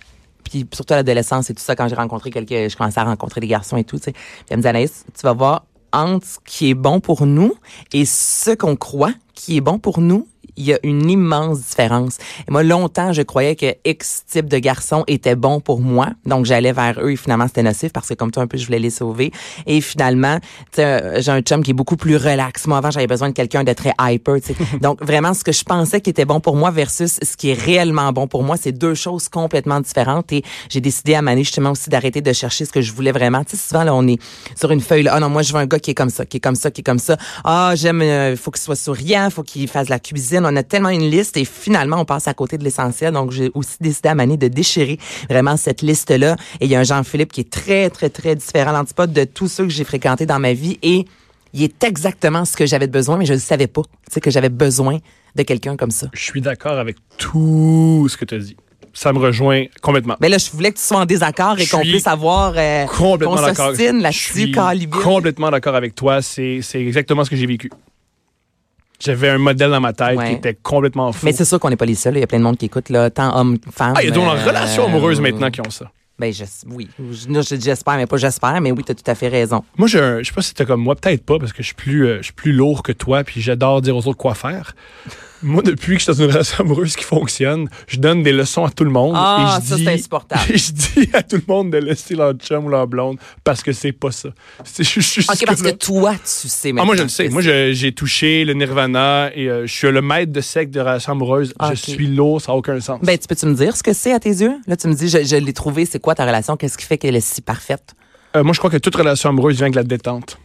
puis 0.49 0.67
surtout 0.73 0.93
à 0.93 0.97
l'adolescence 0.97 1.49
et 1.49 1.53
tout 1.53 1.61
ça, 1.61 1.75
quand 1.75 1.87
j'ai 1.87 1.95
rencontré 1.95 2.31
quelques, 2.31 2.71
je 2.71 2.75
commençais 2.75 2.99
à 2.99 3.03
rencontrer 3.03 3.41
des 3.41 3.47
garçons 3.47 3.77
et 3.77 3.83
tout, 3.83 3.97
tu 3.97 4.05
sais. 4.05 4.13
Elle 4.49 4.57
me 4.57 4.61
disait, 4.61 4.69
Anaïs, 4.69 5.05
tu 5.13 5.21
vas 5.21 5.33
voir 5.33 5.65
entre 5.91 6.25
ce 6.25 6.37
qui 6.45 6.69
est 6.69 6.75
bon 6.75 6.99
pour 6.99 7.25
nous 7.25 7.53
et 7.93 8.05
ce 8.05 8.51
qu'on 8.51 8.75
croit 8.75 9.13
qui 9.33 9.57
est 9.57 9.61
bon 9.61 9.79
pour 9.79 10.01
nous, 10.01 10.27
il 10.59 10.65
y 10.65 10.73
a 10.73 10.79
une 10.83 11.09
immense 11.09 11.61
différence. 11.61 12.17
Et 12.47 12.51
moi, 12.51 12.63
longtemps, 12.63 13.13
je 13.13 13.21
croyais 13.21 13.55
que 13.55 13.73
X 13.85 14.23
type 14.29 14.47
de 14.47 14.57
garçon 14.57 15.03
était 15.07 15.35
bon 15.35 15.61
pour 15.61 15.79
moi. 15.79 16.09
Donc, 16.25 16.45
j'allais 16.45 16.73
vers 16.73 16.99
eux 17.01 17.11
et 17.11 17.15
finalement, 17.15 17.47
c'était 17.47 17.63
nocif 17.63 17.93
parce 17.93 18.09
que 18.09 18.13
comme 18.13 18.31
toi, 18.31 18.43
un 18.43 18.47
peu, 18.47 18.57
je 18.57 18.65
voulais 18.65 18.79
les 18.79 18.89
sauver. 18.89 19.31
Et 19.65 19.79
finalement, 19.81 20.39
tu 20.39 20.47
sais, 20.73 20.85
euh, 20.85 21.21
j'ai 21.21 21.31
un 21.31 21.41
chum 21.41 21.63
qui 21.63 21.71
est 21.71 21.73
beaucoup 21.73 21.95
plus 21.95 22.17
relax. 22.17 22.67
Moi, 22.67 22.77
avant, 22.77 22.91
j'avais 22.91 23.07
besoin 23.07 23.29
de 23.29 23.33
quelqu'un 23.33 23.63
de 23.63 23.73
très 23.73 23.93
hyper, 23.99 24.35
tu 24.35 24.53
sais. 24.53 24.55
Donc, 24.81 25.03
vraiment, 25.03 25.33
ce 25.33 25.43
que 25.43 25.51
je 25.51 25.63
pensais 25.63 26.01
qui 26.01 26.09
était 26.09 26.25
bon 26.25 26.39
pour 26.39 26.55
moi 26.55 26.71
versus 26.71 27.19
ce 27.21 27.37
qui 27.37 27.49
est 27.51 27.59
réellement 27.59 28.11
bon 28.11 28.27
pour 28.27 28.43
moi, 28.43 28.57
c'est 28.57 28.73
deux 28.73 28.95
choses 28.95 29.29
complètement 29.29 29.79
différentes. 29.79 30.31
Et 30.33 30.43
j'ai 30.69 30.81
décidé 30.81 31.15
à 31.15 31.21
Mané, 31.21 31.43
justement, 31.43 31.71
aussi 31.71 31.89
d'arrêter 31.89 32.21
de 32.21 32.33
chercher 32.33 32.65
ce 32.65 32.71
que 32.71 32.81
je 32.81 32.91
voulais 32.91 33.13
vraiment. 33.13 33.43
Tu 33.45 33.55
sais, 33.55 33.69
souvent, 33.69 33.83
là, 33.83 33.95
on 33.95 34.05
est 34.07 34.21
sur 34.57 34.71
une 34.71 34.81
feuille, 34.81 35.03
là. 35.03 35.13
Ah 35.15 35.19
non, 35.19 35.29
moi, 35.29 35.41
je 35.41 35.53
veux 35.53 35.59
un 35.59 35.65
gars 35.65 35.79
qui 35.79 35.91
est 35.91 35.95
comme 35.95 36.09
ça, 36.09 36.25
qui 36.25 36.37
est 36.37 36.41
comme 36.41 36.55
ça, 36.55 36.69
qui 36.69 36.81
est 36.81 36.83
comme 36.83 36.99
ça. 36.99 37.15
Ah, 37.45 37.73
j'aime, 37.75 38.01
il 38.01 38.35
faut 38.35 38.51
qu'il 38.51 38.61
soit 38.61 38.75
souriant, 38.75 39.29
faut 39.29 39.43
qu'il 39.43 39.67
fasse 39.67 39.87
la 39.87 39.99
cuisine. 39.99 40.28
On 40.37 40.55
a 40.55 40.63
tellement 40.63 40.89
une 40.89 41.09
liste 41.09 41.37
et 41.37 41.45
finalement, 41.45 41.97
on 41.97 42.05
passe 42.05 42.27
à 42.27 42.33
côté 42.33 42.57
de 42.57 42.63
l'essentiel. 42.63 43.13
Donc, 43.13 43.31
j'ai 43.31 43.51
aussi 43.53 43.77
décidé 43.81 44.09
à 44.09 44.15
Mané 44.15 44.37
de 44.37 44.47
déchirer 44.47 44.99
vraiment 45.29 45.57
cette 45.57 45.81
liste-là. 45.81 46.35
Et 46.59 46.65
il 46.65 46.71
y 46.71 46.75
a 46.75 46.79
un 46.79 46.83
Jean-Philippe 46.83 47.31
qui 47.31 47.41
est 47.41 47.49
très, 47.49 47.89
très, 47.89 48.09
très 48.09 48.35
différent, 48.35 48.71
l'antipode 48.71 49.13
de 49.13 49.23
tous 49.23 49.47
ceux 49.47 49.63
que 49.63 49.71
j'ai 49.71 49.83
fréquentés 49.83 50.25
dans 50.25 50.39
ma 50.39 50.53
vie. 50.53 50.77
Et 50.83 51.05
il 51.53 51.63
est 51.63 51.83
exactement 51.83 52.45
ce 52.45 52.55
que 52.55 52.65
j'avais 52.65 52.87
besoin, 52.87 53.17
mais 53.17 53.25
je 53.25 53.33
ne 53.33 53.39
savais 53.39 53.67
pas. 53.67 53.81
Tu 53.81 54.13
sais, 54.13 54.21
que 54.21 54.31
j'avais 54.31 54.49
besoin 54.49 54.99
de 55.35 55.43
quelqu'un 55.43 55.75
comme 55.75 55.91
ça. 55.91 56.07
Je 56.13 56.21
suis 56.23 56.41
d'accord 56.41 56.77
avec 56.77 56.97
tout 57.17 58.07
ce 58.09 58.17
que 58.17 58.25
tu 58.25 58.35
as 58.35 58.39
dit. 58.39 58.57
Ça 58.93 59.13
me 59.13 59.19
rejoint 59.19 59.65
complètement. 59.81 60.15
Mais 60.19 60.29
là, 60.29 60.37
je 60.37 60.49
voulais 60.51 60.71
que 60.71 60.77
tu 60.77 60.83
sois 60.83 60.99
en 60.99 61.05
désaccord 61.05 61.59
et 61.59 61.67
qu'on 61.67 61.81
puisse 61.81 62.07
avoir 62.07 62.53
euh, 62.57 62.85
complètement 62.85 63.35
qu'on 63.35 63.53
s'ostine 63.53 64.01
là-dessus, 64.01 64.51
complètement 65.03 65.51
d'accord 65.51 65.75
avec 65.75 65.95
toi. 65.95 66.21
C'est 66.21 66.59
c'est 66.63 66.81
exactement 66.81 67.23
ce 67.23 67.29
que 67.29 67.35
j'ai 67.35 67.45
vécu. 67.45 67.69
J'avais 69.01 69.29
un 69.29 69.37
modèle 69.37 69.71
dans 69.71 69.79
ma 69.79 69.93
tête 69.93 70.17
Ouais. 70.17 70.29
qui 70.29 70.33
était 70.35 70.53
complètement 70.55 71.11
fou. 71.13 71.25
Mais 71.25 71.31
c'est 71.31 71.45
sûr 71.45 71.59
qu'on 71.59 71.69
n'est 71.69 71.77
pas 71.77 71.85
les 71.85 71.95
seuls. 71.95 72.17
Il 72.17 72.19
y 72.19 72.23
a 72.23 72.27
plein 72.27 72.39
de 72.39 72.43
monde 72.43 72.57
qui 72.57 72.65
écoute, 72.65 72.89
là, 72.89 73.09
tant 73.09 73.35
hommes, 73.39 73.57
femmes. 73.71 73.93
ah, 73.95 74.03
il 74.03 74.09
y 74.09 74.11
a 74.11 74.13
donc 74.13 74.27
euh, 74.27 74.45
relation 74.45 74.85
amoureuse 74.85 75.21
maintenant 75.21 75.49
qui 75.49 75.61
ont 75.61 75.69
ça. 75.69 75.89
Ben, 76.17 76.33
je- 76.33 76.43
oui. 76.69 76.89
Je- 76.99 77.41
je- 77.41 77.61
J'espère, 77.61 77.95
mais 77.95 78.05
pas 78.05 78.17
j'espère, 78.17 78.59
mais 78.59 78.73
oui, 78.73 78.83
tu 78.83 78.91
as 78.91 78.95
tout 78.95 79.09
à 79.09 79.15
fait 79.15 79.29
raison. 79.29 79.63
Moi, 79.77 79.87
un- 79.95 80.19
je 80.19 80.23
sais 80.27 80.33
pas 80.33 80.41
si 80.41 80.53
t'es 80.53 80.65
comme 80.65 80.81
moi, 80.81 80.95
peut-être 80.95 81.23
pas, 81.25 81.39
parce 81.39 81.53
que 81.53 81.63
je 81.63 81.67
suis 81.67 81.75
plus, 81.75 82.05
euh, 82.07 82.17
je 82.17 82.23
suis 82.23 82.33
plus 82.33 82.51
lourd 82.51 82.83
que 82.83 82.91
toi, 82.91 83.23
puis 83.23 83.39
j'adore 83.39 83.81
dire 83.81 83.95
aux 83.95 84.05
autres 84.05 84.17
quoi 84.17 84.35
faire. 84.35 84.75
Moi, 85.41 85.61
depuis 85.63 85.93
que 85.93 85.99
je 85.99 86.03
suis 86.03 86.13
dans 86.13 86.23
une 86.25 86.31
relation 86.31 86.63
amoureuse 86.63 86.95
qui 86.95 87.03
fonctionne, 87.05 87.69
je 87.87 87.97
donne 87.97 88.23
des 88.23 88.31
leçons 88.33 88.65
à 88.65 88.69
tout 88.71 88.83
le 88.83 88.89
monde. 88.89 89.13
Ah, 89.15 89.57
et 89.59 89.61
je 89.63 89.67
ça, 89.67 89.75
dis, 89.75 89.83
c'est 89.85 89.93
insupportable. 89.93 90.41
Je 90.53 90.71
dis 90.71 91.09
à 91.13 91.23
tout 91.23 91.37
le 91.37 91.43
monde 91.47 91.71
de 91.71 91.77
laisser 91.77 92.15
leur 92.15 92.33
chum 92.33 92.65
ou 92.65 92.69
leur 92.69 92.87
blonde 92.87 93.17
parce 93.43 93.63
que 93.63 93.71
c'est 93.71 93.91
pas 93.93 94.11
ça. 94.11 94.29
C'est 94.65 94.83
je- 94.83 94.99
je- 94.99 95.21
OK, 95.21 95.45
parce 95.45 95.61
que 95.61 95.69
toi, 95.71 96.13
tu 96.15 96.19
sais 96.25 96.71
maintenant. 96.71 96.83
Ah, 96.83 96.85
moi, 96.85 96.95
je 96.97 97.03
le 97.03 97.09
sais. 97.09 97.29
Moi, 97.29 97.41
j'ai 97.41 97.91
touché 97.93 98.43
le 98.45 98.53
nirvana 98.53 99.31
et 99.35 99.49
euh, 99.49 99.65
je 99.65 99.73
suis 99.73 99.89
le 99.91 100.01
maître 100.01 100.31
de 100.33 100.41
secte 100.41 100.73
de 100.73 100.79
relation 100.81 101.13
amoureuse. 101.13 101.53
Je 101.69 101.75
suis 101.75 102.07
lourd, 102.07 102.41
ça 102.41 102.51
n'a 102.51 102.57
aucun 102.57 102.79
sens. 102.81 102.99
Ben, 103.01 103.17
tu 103.17 103.27
peux-tu 103.27 103.45
me 103.45 103.53
dire 103.55 103.75
ce 103.77 103.83
que 103.83 103.93
c'est 103.93 104.11
à 104.11 104.19
tes 104.19 104.29
yeux? 104.29 104.55
Là, 104.67 104.75
tu 104.75 104.87
me 104.87 104.93
dis, 104.93 105.07
je, 105.09 105.23
je 105.23 105.35
l'ai 105.37 105.53
trouvé, 105.53 105.85
c'est 105.85 105.99
quoi 105.99 106.15
ta 106.15 106.25
relation? 106.25 106.57
Qu'est-ce 106.57 106.77
qui 106.77 106.85
fait 106.85 106.97
qu'elle 106.97 107.15
est 107.15 107.21
si 107.21 107.41
parfaite? 107.41 107.93
Euh, 108.35 108.43
moi, 108.43 108.53
je 108.53 108.59
crois 108.59 108.69
que 108.69 108.77
toute 108.77 108.95
relation 108.95 109.29
amoureuse 109.29 109.55
vient 109.55 109.65
avec 109.65 109.75
la 109.75 109.83
détente. 109.83 110.37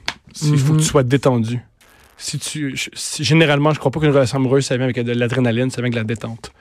Il 0.43 0.59
faut 0.59 0.73
Mhm. 0.73 0.79
que 0.79 0.83
tu 0.83 0.89
sois 0.89 1.03
détendu. 1.03 1.61
Si 2.17 2.39
tu, 2.39 2.77
je- 2.77 2.91
si- 2.95 3.25
généralement, 3.25 3.73
je 3.73 3.79
crois 3.79 3.91
pas 3.91 4.01
qu'une 4.01 4.11
relation 4.11 4.37
amoureuse, 4.39 4.65
ça 4.67 4.77
vient 4.77 4.85
avec 4.85 4.99
de 5.05 5.13
l'adrénaline, 5.13 5.71
ça 5.71 5.77
vient 5.77 5.85
avec 5.87 5.95
la 5.95 6.05
détente. 6.05 6.53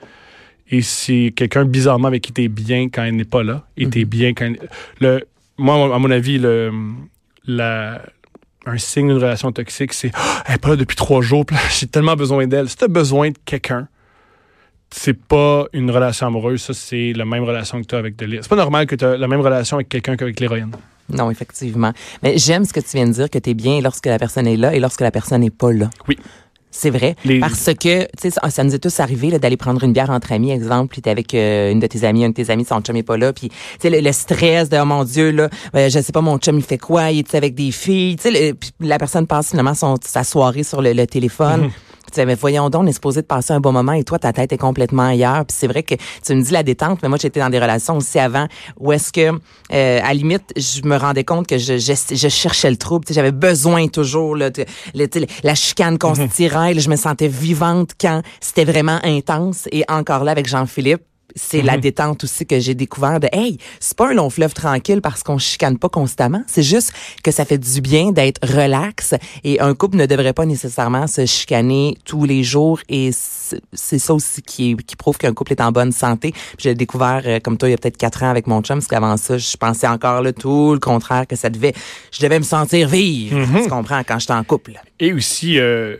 Et 0.70 0.82
si 0.82 1.32
quelqu'un, 1.36 1.64
bizarrement, 1.64 2.08
avec 2.08 2.22
qui 2.22 2.32
t'es 2.32 2.48
bien 2.48 2.88
quand 2.88 3.04
elle 3.04 3.16
n'est 3.16 3.24
pas 3.24 3.42
là, 3.42 3.66
et 3.76 3.88
t'es 3.88 4.04
bien 4.04 4.32
quand... 4.34 4.52
Le, 5.00 5.20
moi, 5.58 5.94
à 5.94 5.98
mon 5.98 6.10
avis, 6.10 6.38
le, 6.38 6.72
la, 7.46 8.02
un 8.66 8.78
signe 8.78 9.08
d'une 9.08 9.18
relation 9.18 9.52
toxique, 9.52 9.92
c'est 9.92 10.10
Ah, 10.14 10.42
elle 10.48 10.54
est 10.54 10.58
pas 10.58 10.70
là 10.70 10.76
depuis 10.76 10.96
trois 10.96 11.20
jours, 11.22 11.44
j'ai 11.78 11.86
tellement 11.86 12.16
besoin 12.16 12.46
d'elle. 12.46 12.68
Si 12.68 12.76
t'as 12.76 12.88
besoin 12.88 13.28
de 13.30 13.36
quelqu'un, 13.44 13.88
c'est 14.90 15.12
pas 15.18 15.66
une 15.72 15.90
relation 15.90 16.26
amoureuse, 16.28 16.62
ça, 16.62 16.72
c'est 16.72 17.12
la 17.14 17.24
même 17.24 17.44
relation 17.44 17.80
que 17.82 17.86
tu 17.86 17.94
as 17.94 17.98
avec 17.98 18.16
de 18.16 18.24
l'héroïne. 18.24 18.42
C'est 18.42 18.48
pas 18.48 18.56
normal 18.56 18.86
que 18.86 18.94
tu 18.96 19.04
as 19.04 19.16
la 19.16 19.28
même 19.28 19.40
relation 19.40 19.76
avec 19.76 19.88
quelqu'un 19.88 20.16
qu'avec 20.16 20.40
l'héroïne. 20.40 20.70
Non, 21.10 21.30
effectivement. 21.30 21.92
Mais 22.22 22.38
j'aime 22.38 22.64
ce 22.64 22.72
que 22.72 22.80
tu 22.80 22.96
viens 22.96 23.06
de 23.06 23.12
dire, 23.12 23.28
que 23.30 23.38
tu 23.38 23.50
es 23.50 23.54
bien 23.54 23.80
lorsque 23.80 24.06
la 24.06 24.18
personne 24.18 24.46
est 24.46 24.56
là 24.56 24.74
et 24.74 24.80
lorsque 24.80 25.00
la 25.02 25.10
personne 25.10 25.40
n'est 25.42 25.50
pas 25.50 25.72
là. 25.72 25.90
Oui. 26.08 26.18
C'est 26.76 26.90
vrai. 26.90 27.14
Les- 27.24 27.38
Parce 27.38 27.66
que, 27.66 28.02
tu 28.02 28.08
sais, 28.18 28.30
ça, 28.30 28.50
ça 28.50 28.64
nous 28.64 28.74
est 28.74 28.80
tous 28.80 28.98
arrivé 28.98 29.30
là, 29.30 29.38
d'aller 29.38 29.56
prendre 29.56 29.84
une 29.84 29.92
bière 29.92 30.10
entre 30.10 30.32
amis, 30.32 30.50
exemple, 30.50 30.88
puis 30.92 31.02
t'es 31.02 31.10
avec 31.10 31.32
euh, 31.34 31.70
une 31.70 31.78
de 31.78 31.86
tes 31.86 32.02
amies, 32.02 32.24
un 32.24 32.30
de 32.30 32.34
tes 32.34 32.50
amis, 32.50 32.64
son 32.64 32.80
chum 32.80 32.96
est 32.96 33.04
pas 33.04 33.16
là, 33.16 33.32
puis 33.32 33.48
tu 33.48 33.54
sais, 33.78 33.90
le, 33.90 34.00
le 34.00 34.10
stress 34.10 34.68
de, 34.70 34.76
oh 34.78 34.84
mon 34.84 35.04
Dieu, 35.04 35.30
là, 35.30 35.48
euh, 35.76 35.88
je 35.88 36.00
sais 36.00 36.10
pas, 36.10 36.20
mon 36.20 36.36
chum, 36.38 36.56
il 36.58 36.64
fait 36.64 36.78
quoi, 36.78 37.12
il 37.12 37.20
est 37.20 37.34
avec 37.36 37.54
des 37.54 37.70
filles, 37.70 38.16
tu 38.16 38.32
sais, 38.32 38.54
la 38.80 38.98
personne 38.98 39.28
passe 39.28 39.50
finalement 39.50 39.74
son, 39.74 39.94
sa 40.04 40.24
soirée 40.24 40.64
sur 40.64 40.82
le, 40.82 40.94
le 40.94 41.06
téléphone. 41.06 41.68
Tu 41.70 41.93
sais, 42.14 42.26
mais 42.26 42.34
voyons 42.34 42.70
donc, 42.70 42.82
on 42.82 42.86
est 42.86 42.92
supposé 42.92 43.22
de 43.22 43.26
passer 43.26 43.52
un 43.52 43.60
bon 43.60 43.72
moment 43.72 43.92
et 43.92 44.04
toi, 44.04 44.18
ta 44.18 44.32
tête 44.32 44.52
est 44.52 44.58
complètement 44.58 45.04
ailleurs. 45.08 45.44
Puis 45.46 45.56
c'est 45.58 45.66
vrai 45.66 45.82
que 45.82 45.94
tu 46.24 46.34
me 46.34 46.42
dis 46.42 46.52
la 46.52 46.62
détente, 46.62 47.00
mais 47.02 47.08
moi, 47.08 47.18
j'étais 47.20 47.40
dans 47.40 47.50
des 47.50 47.58
relations 47.58 47.96
aussi 47.96 48.18
avant 48.18 48.46
où 48.78 48.92
est-ce 48.92 49.12
que, 49.12 49.30
euh, 49.72 50.00
à 50.02 50.08
la 50.08 50.14
limite, 50.14 50.52
je 50.56 50.82
me 50.82 50.96
rendais 50.96 51.24
compte 51.24 51.46
que 51.46 51.58
je, 51.58 51.78
je, 51.78 51.92
je 52.14 52.28
cherchais 52.28 52.70
le 52.70 52.76
trouble. 52.76 53.04
Tu 53.04 53.08
sais, 53.12 53.14
J'avais 53.20 53.32
besoin 53.32 53.88
toujours 53.88 54.36
là, 54.36 54.50
de, 54.50 54.64
le- 54.94 55.08
la 55.42 55.54
chicane 55.54 55.98
qu'on 55.98 56.14
se 56.14 56.22
tirait. 56.22 56.74
là, 56.74 56.80
je 56.80 56.88
me 56.90 56.96
sentais 56.96 57.28
vivante 57.28 57.90
quand 58.00 58.22
c'était 58.40 58.64
vraiment 58.64 58.98
intense. 59.04 59.68
Et 59.72 59.84
encore 59.88 60.24
là, 60.24 60.32
avec 60.32 60.46
Jean-Philippe, 60.48 61.02
c'est 61.34 61.62
la 61.62 61.76
détente 61.76 62.24
aussi 62.24 62.46
que 62.46 62.60
j'ai 62.60 62.74
découvert 62.74 63.20
de 63.20 63.28
hey, 63.32 63.58
c'est 63.80 63.96
pas 63.96 64.10
un 64.10 64.14
long 64.14 64.30
fleuve 64.30 64.54
tranquille 64.54 65.00
parce 65.00 65.22
qu'on 65.22 65.38
chicane 65.38 65.78
pas 65.78 65.88
constamment, 65.88 66.42
c'est 66.46 66.62
juste 66.62 66.92
que 67.22 67.30
ça 67.30 67.44
fait 67.44 67.58
du 67.58 67.80
bien 67.80 68.12
d'être 68.12 68.40
relax 68.46 69.14
et 69.42 69.60
un 69.60 69.74
couple 69.74 69.96
ne 69.96 70.06
devrait 70.06 70.32
pas 70.32 70.46
nécessairement 70.46 71.06
se 71.06 71.26
chicaner 71.26 71.96
tous 72.04 72.24
les 72.24 72.42
jours 72.42 72.80
et 72.88 73.10
c'est 73.12 73.98
ça 73.98 74.14
aussi 74.14 74.42
qui, 74.42 74.76
qui 74.76 74.96
prouve 74.96 75.18
qu'un 75.18 75.32
couple 75.32 75.52
est 75.52 75.60
en 75.60 75.72
bonne 75.72 75.92
santé. 75.92 76.32
J'ai 76.58 76.74
découvert 76.74 77.22
euh, 77.26 77.40
comme 77.40 77.58
toi 77.58 77.68
il 77.68 77.72
y 77.72 77.74
a 77.74 77.78
peut-être 77.78 77.96
quatre 77.96 78.22
ans 78.22 78.30
avec 78.30 78.46
mon 78.46 78.62
chum 78.62 78.78
parce 78.78 78.88
qu'avant 78.88 79.16
ça, 79.16 79.38
je 79.38 79.56
pensais 79.56 79.86
encore 79.86 80.22
là 80.22 80.32
tout 80.32 80.72
le 80.72 80.80
contraire 80.80 81.26
que 81.26 81.36
ça 81.36 81.50
devait 81.50 81.74
je 82.10 82.20
devais 82.22 82.38
me 82.38 82.44
sentir 82.44 82.88
vivre, 82.88 83.36
tu 83.62 83.68
comprends 83.68 84.02
quand 84.06 84.18
j'étais 84.18 84.32
en 84.32 84.44
couple. 84.44 84.80
Et 85.00 85.12
aussi, 85.12 85.58
euh, 85.58 85.96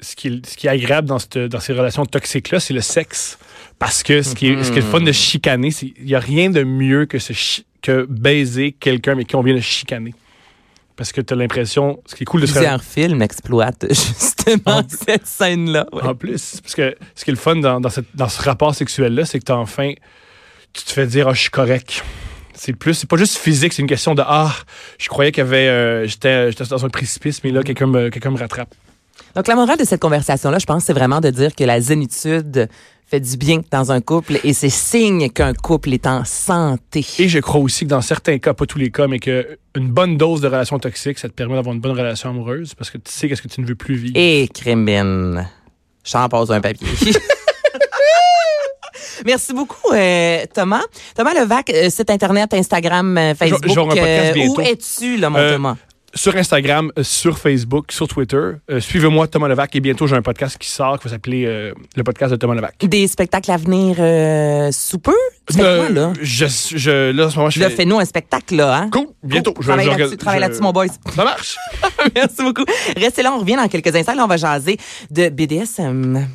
ce, 0.00 0.16
qui 0.16 0.42
ce 0.46 0.56
qui 0.56 0.66
est 0.66 0.70
agréable 0.70 1.08
dans, 1.08 1.18
cette- 1.18 1.38
dans 1.38 1.60
ces 1.60 1.72
relations 1.72 2.04
toxiques-là, 2.06 2.60
c'est 2.60 2.74
le 2.74 2.80
sexe. 2.80 3.38
Parce 3.78 4.02
que 4.02 4.22
ce 4.22 4.34
qui 4.34 4.48
est, 4.48 4.62
ce 4.62 4.70
qui 4.72 4.78
est 4.78 4.82
le 4.82 4.88
fun 4.88 5.00
de 5.00 5.12
chicaner, 5.12 5.70
il 5.82 6.04
n'y 6.04 6.14
a 6.14 6.20
rien 6.20 6.50
de 6.50 6.62
mieux 6.64 7.06
que, 7.06 7.18
se 7.18 7.32
chi- 7.32 7.64
que 7.82 8.06
baiser 8.08 8.72
quelqu'un 8.72 9.14
mais 9.14 9.24
qui 9.24 9.36
on 9.36 9.42
vient 9.42 9.54
de 9.54 9.60
chicaner. 9.60 10.14
Parce 10.96 11.12
que 11.12 11.22
tu 11.22 11.32
as 11.32 11.36
l'impression, 11.36 12.02
ce 12.04 12.14
qui 12.14 12.24
est 12.24 12.26
cool 12.26 12.42
de 12.42 12.46
se 12.46 12.52
Plusieurs 12.52 12.82
films 12.84 13.22
exploitent 13.22 13.86
justement 13.88 14.82
cette 14.88 15.26
scène-là. 15.26 15.86
ouais. 15.92 16.02
En 16.02 16.14
plus, 16.14 16.60
parce 16.62 16.74
que 16.74 16.94
ce 17.14 17.24
qui 17.24 17.30
est 17.30 17.32
le 17.32 17.38
fun 17.38 17.56
dans, 17.56 17.80
dans, 17.80 17.88
cette- 17.88 18.14
dans 18.14 18.28
ce 18.28 18.42
rapport 18.42 18.74
sexuel-là, 18.74 19.24
c'est 19.24 19.38
que 19.38 19.44
t'as 19.44 19.54
enfin, 19.56 19.92
tu 20.74 20.84
te 20.84 20.92
fais 20.92 21.06
dire, 21.06 21.26
ah, 21.28 21.32
je 21.32 21.40
suis 21.40 21.50
correct. 21.50 22.04
C'est 22.52 22.74
plus, 22.74 22.92
c'est 22.92 23.08
pas 23.08 23.16
juste 23.16 23.38
physique, 23.38 23.72
c'est 23.72 23.80
une 23.80 23.88
question 23.88 24.14
de, 24.14 24.22
ah, 24.26 24.54
je 24.98 25.08
croyais 25.08 25.32
qu'il 25.32 25.42
y 25.42 25.46
avait, 25.46 25.68
euh, 25.68 26.06
j'étais, 26.06 26.50
j'étais 26.50 26.64
dans 26.66 26.84
un 26.84 26.90
précipice, 26.90 27.42
mais 27.42 27.50
là, 27.50 27.62
quelqu'un 27.62 27.86
me, 27.86 28.10
quelqu'un 28.10 28.30
me 28.30 28.38
rattrape. 28.38 28.74
Donc, 29.36 29.46
la 29.46 29.54
morale 29.54 29.78
de 29.78 29.84
cette 29.84 30.00
conversation-là, 30.00 30.58
je 30.58 30.66
pense, 30.66 30.84
c'est 30.84 30.92
vraiment 30.92 31.20
de 31.20 31.30
dire 31.30 31.54
que 31.54 31.64
la 31.64 31.80
zénitude 31.80 32.68
fait 33.10 33.20
du 33.20 33.36
bien 33.36 33.60
dans 33.72 33.90
un 33.90 34.00
couple 34.00 34.38
et 34.44 34.52
c'est 34.52 34.70
signe 34.70 35.30
qu'un 35.30 35.52
couple 35.52 35.92
est 35.92 36.06
en 36.06 36.24
santé. 36.24 37.04
Et 37.18 37.28
je 37.28 37.40
crois 37.40 37.60
aussi 37.60 37.84
que 37.84 37.90
dans 37.90 38.00
certains 38.00 38.38
cas, 38.38 38.54
pas 38.54 38.66
tous 38.66 38.78
les 38.78 38.92
cas, 38.92 39.08
mais 39.08 39.18
que 39.18 39.58
une 39.74 39.88
bonne 39.88 40.16
dose 40.16 40.40
de 40.40 40.46
relation 40.46 40.78
toxique, 40.78 41.18
ça 41.18 41.28
te 41.28 41.34
permet 41.34 41.56
d'avoir 41.56 41.74
une 41.74 41.80
bonne 41.80 41.96
relation 41.98 42.30
amoureuse 42.30 42.74
parce 42.74 42.90
que 42.90 42.98
tu 42.98 43.10
sais 43.10 43.28
qu'est-ce 43.28 43.42
que 43.42 43.48
tu 43.48 43.60
ne 43.60 43.66
veux 43.66 43.74
plus 43.74 43.96
vivre. 43.96 44.16
Et 44.16 44.48
Crémine, 44.54 45.48
j'en 46.04 46.28
pose 46.28 46.52
un 46.52 46.60
papier. 46.60 46.86
Merci 49.26 49.52
beaucoup, 49.52 49.92
euh, 49.92 50.44
Thomas. 50.54 50.82
Thomas 51.14 51.34
Levac, 51.34 51.70
euh, 51.70 51.90
site 51.90 52.10
Internet, 52.10 52.54
Instagram, 52.54 53.18
euh, 53.18 53.34
Facebook. 53.34 53.66
un 53.66 53.74
podcast 53.74 54.36
euh, 54.36 54.46
où 54.48 54.60
es-tu, 54.60 55.16
là, 55.18 55.30
mon 55.30 55.38
Thomas? 55.38 55.76
Sur 56.12 56.34
Instagram, 56.36 56.90
euh, 56.98 57.04
sur 57.04 57.38
Facebook, 57.38 57.92
sur 57.92 58.08
Twitter. 58.08 58.36
Euh, 58.68 58.80
Suivez-moi, 58.80 59.28
Thomas 59.28 59.46
Levac, 59.46 59.74
et 59.76 59.80
bientôt 59.80 60.08
j'ai 60.08 60.16
un 60.16 60.22
podcast 60.22 60.58
qui 60.58 60.68
sort 60.68 60.98
qui 60.98 61.04
va 61.04 61.14
s'appeler 61.14 61.44
euh, 61.46 61.72
le 61.96 62.02
podcast 62.02 62.32
de 62.32 62.36
Thomas 62.36 62.54
Levac. 62.56 62.74
Des 62.84 63.06
spectacles 63.06 63.52
à 63.52 63.56
venir 63.56 63.94
euh, 64.00 64.72
sous 64.72 64.98
peu? 64.98 65.14
Quoi, 65.54 65.88
là? 65.88 66.12
Je, 66.20 66.46
je, 66.74 67.12
là, 67.12 67.26
en 67.26 67.30
ce 67.30 67.36
moment, 67.36 67.50
je 67.50 67.60
Là, 67.60 67.70
fais... 67.70 67.76
fais-nous 67.76 67.98
un 68.00 68.04
spectacle, 68.04 68.56
là, 68.56 68.76
hein? 68.76 68.90
Cool, 68.90 69.06
bientôt. 69.22 69.52
Cool. 69.52 69.62
Je- 69.64 69.68
Travaille 69.68 69.86
là-dessus, 69.86 70.16
je- 70.20 70.40
là-dessus, 70.40 70.62
mon 70.62 70.72
boys. 70.72 70.86
Ça 71.14 71.24
marche. 71.24 71.56
Merci 72.16 72.42
beaucoup. 72.42 72.64
Restez 72.96 73.22
là, 73.22 73.32
on 73.32 73.38
revient 73.38 73.56
dans 73.56 73.68
quelques 73.68 73.94
instants. 73.94 74.14
Là, 74.14 74.24
on 74.24 74.28
va 74.28 74.36
jaser 74.36 74.78
de 75.12 75.28
BDSM. 75.28 76.28